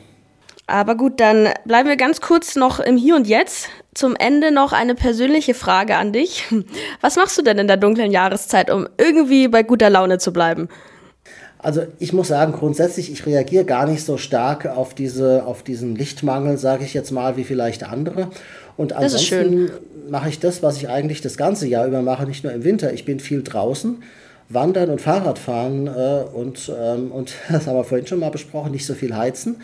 Aber 0.68 0.96
gut, 0.96 1.20
dann 1.20 1.50
bleiben 1.66 1.88
wir 1.88 1.96
ganz 1.96 2.22
kurz 2.22 2.56
noch 2.56 2.80
im 2.80 2.98
Hier 2.98 3.16
und 3.16 3.28
Jetzt. 3.28 3.70
Zum 3.94 4.16
Ende 4.16 4.52
noch 4.52 4.74
eine 4.74 4.96
persönliche 4.96 5.54
Frage 5.54 5.96
an 5.96 6.12
dich. 6.12 6.46
Was 7.02 7.16
machst 7.16 7.38
du 7.38 7.44
denn 7.44 7.58
in 7.60 7.68
der 7.68 7.78
dunklen 7.78 8.12
Jahreszeit, 8.12 8.70
um 8.70 8.88
irgendwie 8.98 9.48
bei 9.48 9.64
guter 9.64 9.90
Laune 9.90 10.18
zu 10.18 10.34
bleiben? 10.34 10.68
Also 11.60 11.82
ich 11.98 12.14
muss 12.14 12.28
sagen, 12.28 12.52
grundsätzlich, 12.52 13.12
ich 13.12 13.26
reagiere 13.26 13.66
gar 13.66 13.88
nicht 13.88 14.06
so 14.06 14.18
stark 14.18 14.68
auf, 14.68 14.94
diese, 14.94 15.46
auf 15.46 15.64
diesen 15.64 15.96
Lichtmangel, 15.96 16.58
sage 16.58 16.84
ich 16.84 16.94
jetzt 16.94 17.10
mal, 17.10 17.38
wie 17.38 17.44
vielleicht 17.44 17.84
andere. 17.84 18.30
Und 18.78 18.94
ansonsten 18.94 19.72
mache 20.08 20.30
ich 20.30 20.40
das, 20.40 20.62
was 20.62 20.78
ich 20.78 20.90
eigentlich 20.90 21.22
das 21.22 21.38
ganze 21.38 21.68
Jahr 21.68 21.88
über 21.88 22.02
mache, 22.02 22.26
nicht 22.26 22.44
nur 22.44 22.54
im 22.54 22.64
Winter. 22.64 22.94
Ich 22.94 23.06
bin 23.06 23.20
viel 23.20 23.42
draußen, 23.42 24.04
wandern 24.50 24.92
und 24.92 25.02
Fahrradfahren 25.02 25.88
äh, 25.88 26.24
und, 26.34 26.72
ähm, 26.80 27.12
und 27.12 27.34
das 27.50 27.66
haben 27.66 27.78
wir 27.78 27.84
vorhin 27.84 28.06
schon 28.06 28.20
mal 28.20 28.30
besprochen, 28.30 28.72
nicht 28.72 28.86
so 28.86 28.94
viel 28.94 29.16
heizen, 29.16 29.56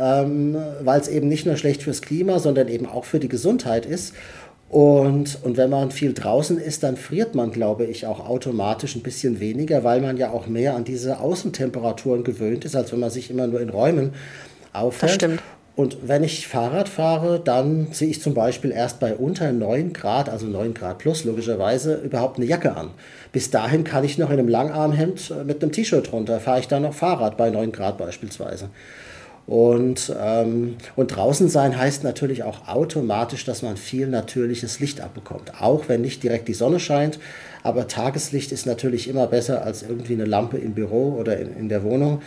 ähm, 0.00 0.56
weil 0.82 1.00
es 1.00 1.08
eben 1.08 1.28
nicht 1.28 1.46
nur 1.46 1.56
schlecht 1.56 1.82
fürs 1.82 2.02
Klima, 2.02 2.38
sondern 2.38 2.68
eben 2.68 2.86
auch 2.86 3.04
für 3.04 3.18
die 3.18 3.28
Gesundheit 3.28 3.86
ist. 3.86 4.14
Und, 4.68 5.38
und 5.42 5.56
wenn 5.56 5.70
man 5.70 5.90
viel 5.90 6.12
draußen 6.12 6.58
ist, 6.58 6.82
dann 6.82 6.96
friert 6.96 7.34
man, 7.34 7.50
glaube 7.52 7.86
ich, 7.86 8.06
auch 8.06 8.28
automatisch 8.28 8.96
ein 8.96 9.02
bisschen 9.02 9.40
weniger, 9.40 9.82
weil 9.82 10.00
man 10.02 10.18
ja 10.18 10.30
auch 10.30 10.46
mehr 10.46 10.74
an 10.74 10.84
diese 10.84 11.20
Außentemperaturen 11.20 12.22
gewöhnt 12.22 12.66
ist, 12.66 12.76
als 12.76 12.92
wenn 12.92 13.00
man 13.00 13.10
sich 13.10 13.30
immer 13.30 13.46
nur 13.46 13.60
in 13.60 13.70
Räumen 13.70 14.12
aufhält. 14.74 15.12
Das 15.12 15.14
stimmt. 15.14 15.42
Und 15.74 16.08
wenn 16.08 16.24
ich 16.24 16.48
Fahrrad 16.48 16.88
fahre, 16.88 17.38
dann 17.38 17.92
ziehe 17.92 18.10
ich 18.10 18.20
zum 18.20 18.34
Beispiel 18.34 18.72
erst 18.72 18.98
bei 18.98 19.14
unter 19.14 19.52
9 19.52 19.92
Grad, 19.92 20.28
also 20.28 20.44
9 20.44 20.74
Grad 20.74 20.98
plus 20.98 21.22
logischerweise, 21.22 21.94
überhaupt 21.94 22.36
eine 22.36 22.46
Jacke 22.46 22.76
an. 22.76 22.90
Bis 23.30 23.50
dahin 23.52 23.84
kann 23.84 24.02
ich 24.02 24.18
noch 24.18 24.30
in 24.30 24.40
einem 24.40 24.48
Langarmhemd 24.48 25.32
mit 25.46 25.62
einem 25.62 25.70
T-Shirt 25.70 26.12
runter, 26.12 26.40
fahre 26.40 26.58
ich 26.58 26.66
dann 26.66 26.82
noch 26.82 26.94
Fahrrad 26.94 27.36
bei 27.36 27.50
9 27.50 27.70
Grad 27.70 27.96
beispielsweise. 27.96 28.70
Und, 29.48 30.14
ähm, 30.20 30.76
und 30.94 31.16
draußen 31.16 31.48
sein 31.48 31.78
heißt 31.78 32.04
natürlich 32.04 32.42
auch 32.42 32.68
automatisch, 32.68 33.46
dass 33.46 33.62
man 33.62 33.78
viel 33.78 34.06
natürliches 34.06 34.78
Licht 34.78 35.00
abbekommt. 35.00 35.62
Auch 35.62 35.88
wenn 35.88 36.02
nicht 36.02 36.22
direkt 36.22 36.48
die 36.48 36.54
Sonne 36.54 36.78
scheint. 36.78 37.18
Aber 37.62 37.88
Tageslicht 37.88 38.52
ist 38.52 38.66
natürlich 38.66 39.08
immer 39.08 39.26
besser 39.26 39.64
als 39.64 39.82
irgendwie 39.82 40.12
eine 40.12 40.26
Lampe 40.26 40.58
im 40.58 40.74
Büro 40.74 41.16
oder 41.18 41.38
in, 41.38 41.56
in 41.56 41.68
der 41.70 41.82
Wohnung. 41.82 42.20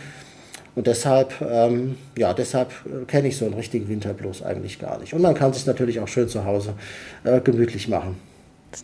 Und 0.74 0.88
deshalb, 0.88 1.34
ähm, 1.48 1.94
ja, 2.18 2.34
deshalb 2.34 2.72
äh, 2.86 3.04
kenne 3.04 3.28
ich 3.28 3.36
so 3.36 3.44
einen 3.44 3.54
richtigen 3.54 3.88
Winterblues 3.88 4.42
eigentlich 4.42 4.80
gar 4.80 4.98
nicht. 4.98 5.14
Und 5.14 5.22
man 5.22 5.34
kann 5.34 5.52
sich 5.52 5.64
natürlich 5.64 6.00
auch 6.00 6.08
schön 6.08 6.28
zu 6.28 6.44
Hause 6.44 6.74
äh, 7.22 7.40
gemütlich 7.40 7.86
machen. 7.86 8.16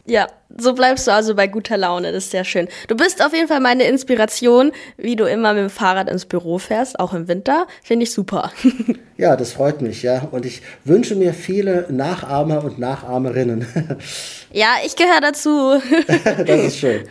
Ja, 0.07 0.27
so 0.57 0.75
bleibst 0.75 1.07
du 1.07 1.13
also 1.13 1.35
bei 1.35 1.47
guter 1.47 1.77
Laune. 1.77 2.13
Das 2.13 2.25
ist 2.25 2.31
sehr 2.31 2.45
schön. 2.45 2.69
Du 2.89 2.97
bist 2.97 3.25
auf 3.25 3.33
jeden 3.33 3.49
Fall 3.49 3.61
meine 3.61 3.85
Inspiration, 3.85 4.73
wie 4.97 5.17
du 5.17 5.25
immer 5.25 5.55
mit 5.55 5.63
dem 5.63 5.71
Fahrrad 5.71 6.09
ins 6.09 6.27
Büro 6.27 6.59
fährst, 6.59 6.99
auch 6.99 7.15
im 7.15 7.29
Winter. 7.29 7.67
Finde 7.83 8.05
ich 8.05 8.13
super. 8.13 8.53
ja, 9.17 9.37
das 9.37 9.53
freut 9.53 9.83
mich, 9.83 10.03
ja. 10.03 10.29
Und 10.31 10.47
ich 10.47 10.63
wünsche 10.85 11.15
mir 11.15 11.35
viele 11.35 11.87
Nachahmer 11.91 12.65
und 12.65 12.79
Nachahmerinnen. 12.79 13.67
ja, 14.53 14.77
ich 14.85 14.97
gehöre 14.97 15.21
dazu. 15.21 15.81
das 16.47 16.61
ist 16.61 16.79
schön. 16.79 17.09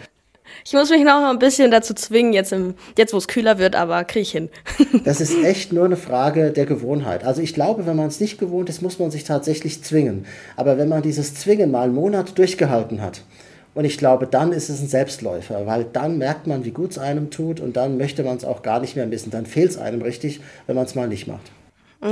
Ich 0.67 0.73
muss 0.73 0.89
mich 0.89 1.06
noch 1.06 1.23
ein 1.30 1.39
bisschen 1.39 1.71
dazu 1.71 1.93
zwingen, 1.93 2.34
jetzt, 2.34 2.51
im, 2.51 2.73
jetzt 2.97 3.13
wo 3.13 3.17
es 3.17 3.30
kühler 3.30 3.58
wird, 3.58 3.73
aber 3.77 4.03
kriege 4.03 4.23
ich 4.23 4.32
hin. 4.32 4.49
das 5.06 5.21
ist 5.21 5.41
echt 5.41 5.71
nur 5.71 5.86
eine 5.86 5.95
Frage 5.95 6.51
der 6.51 6.65
Gewohnheit. 6.65 7.23
Also 7.23 7.41
ich 7.41 7.53
glaube, 7.53 7.86
wenn 7.86 7.95
man 7.95 8.08
es 8.08 8.19
nicht 8.19 8.38
gewohnt 8.38 8.67
ist, 8.67 8.82
muss 8.82 8.99
man 8.99 9.10
sich 9.10 9.23
tatsächlich 9.23 9.82
zwingen. 9.82 10.25
Aber 10.58 10.77
wenn 10.77 10.89
man 10.89 11.01
dieses 11.01 11.36
Zwingen 11.36 11.71
mal 11.71 11.84
einen 11.84 11.95
Monat 11.95 12.38
durchgehalten 12.38 13.01
hat, 13.01 13.21
und 13.75 13.86
ich 13.86 13.97
glaube, 13.97 14.27
dann 14.27 14.51
ist 14.51 14.67
es 14.67 14.82
ein 14.82 14.89
Selbstläufer, 14.89 15.65
weil 15.67 15.86
dann 15.86 16.17
merkt 16.17 16.47
man, 16.47 16.65
wie 16.65 16.71
gut 16.71 16.91
es 16.91 16.97
einem 16.97 17.30
tut 17.30 17.62
und 17.62 17.77
dann 17.77 17.97
möchte 17.97 18.23
man 18.23 18.36
es 18.36 18.43
auch 18.43 18.62
gar 18.62 18.82
nicht 18.82 18.97
mehr 18.97 19.06
missen. 19.06 19.32
Dann 19.32 19.45
fehlt 19.45 19.71
es 19.71 19.77
einem 19.77 20.01
richtig, 20.01 20.41
wenn 20.65 20.75
man 20.75 20.84
es 20.84 20.95
mal 20.95 21.08
nicht 21.08 21.27
macht. 21.27 21.49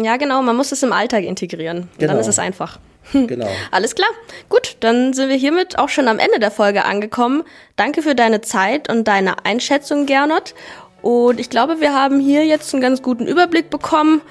Ja, 0.02 0.15
genau, 0.15 0.41
man 0.41 0.56
muss 0.56 0.72
es 0.72 0.82
im 0.82 0.94
Alltag 0.94 1.26
integrieren. 1.26 1.89
Genau. 1.98 2.13
Dann 2.13 2.22
ist 2.22 2.28
es 2.28 2.39
einfach. 2.39 2.80
Genau. 3.13 3.48
Alles 3.72 3.96
klar. 3.96 4.10
Gut, 4.50 4.78
dann 4.80 5.13
sind 5.13 5.30
wir 5.30 5.36
hiermit 5.36 5.78
auch 5.78 5.89
schon 5.89 6.08
am 6.08 6.20
Ende 6.20 6.39
der 6.39 6.52
Folge 6.52 6.86
angekommen. 6.86 7.44
Danke 7.76 8.02
für 8.02 8.15
deine 8.15 8.41
Zeit 8.41 8.89
und 8.89 9.08
deine 9.08 9.46
Einschätzung, 9.46 10.06
Gernot. 10.06 10.54
Und 11.02 11.39
ich 11.39 11.50
glaube, 11.50 11.82
wir 11.82 11.94
haben 11.94 12.20
hier 12.20 12.46
jetzt 12.46 12.74
einen 12.74 12.82
ganz 12.82 13.02
guten 13.02 13.28
Überblick 13.28 13.70
bekommen, 13.70 14.22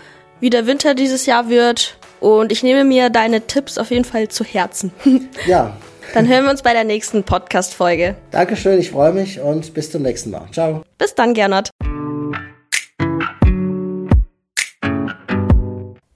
wie 0.40 0.50
der 0.50 0.66
Winter 0.66 0.94
dieses 0.94 1.24
Jahr 1.26 1.48
wird. 1.48 1.96
Und 2.20 2.50
ich 2.50 2.62
nehme 2.62 2.84
mir 2.84 3.10
deine 3.10 3.46
Tipps 3.46 3.78
auf 3.78 3.90
jeden 3.90 4.04
Fall 4.04 4.28
zu 4.28 4.44
Herzen. 4.44 4.92
Ja. 5.46 5.76
Dann 6.12 6.28
hören 6.28 6.44
wir 6.44 6.50
uns 6.50 6.62
bei 6.62 6.72
der 6.74 6.84
nächsten 6.84 7.24
Podcast-Folge. 7.24 8.14
Dankeschön, 8.30 8.78
ich 8.78 8.90
freue 8.90 9.12
mich 9.12 9.40
und 9.40 9.74
bis 9.74 9.90
zum 9.90 10.02
nächsten 10.02 10.30
Mal. 10.30 10.46
Ciao. 10.52 10.84
Bis 10.98 11.14
dann, 11.14 11.34
Gernot. 11.34 11.70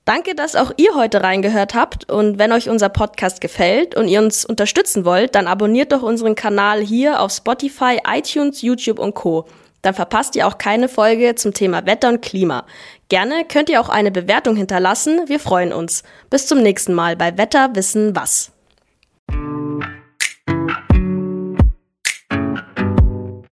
Danke, 0.09 0.35
dass 0.35 0.57
auch 0.57 0.73
ihr 0.79 0.94
heute 0.94 1.23
reingehört 1.23 1.75
habt 1.75 2.11
und 2.11 2.38
wenn 2.38 2.51
euch 2.53 2.71
unser 2.71 2.88
Podcast 2.88 3.42
gefällt 3.42 3.94
und 3.94 4.09
ihr 4.09 4.21
uns 4.21 4.47
unterstützen 4.47 5.05
wollt, 5.05 5.35
dann 5.35 5.47
abonniert 5.47 5.92
doch 5.92 6.01
unseren 6.01 6.35
Kanal 6.35 6.81
hier 6.81 7.21
auf 7.21 7.31
Spotify, 7.31 7.99
iTunes, 8.11 8.62
YouTube 8.62 8.99
und 8.99 9.14
Co. 9.14 9.44
Dann 9.83 9.92
verpasst 9.92 10.35
ihr 10.35 10.47
auch 10.47 10.57
keine 10.57 10.88
Folge 10.88 11.35
zum 11.35 11.53
Thema 11.53 11.85
Wetter 11.85 12.09
und 12.09 12.23
Klima. 12.23 12.64
Gerne 13.11 13.44
könnt 13.47 13.68
ihr 13.68 13.83
auch 13.83 13.90
eine 13.90 14.11
Bewertung 14.11 14.57
hinterlassen, 14.57 15.21
wir 15.27 15.40
freuen 15.40 15.75
uns. 15.75 16.05
Bis 16.31 16.47
zum 16.47 16.62
nächsten 16.62 16.94
Mal 16.94 17.14
bei 17.14 17.37
Wetter 17.37 17.75
wissen 17.75 18.16
was. 18.16 18.51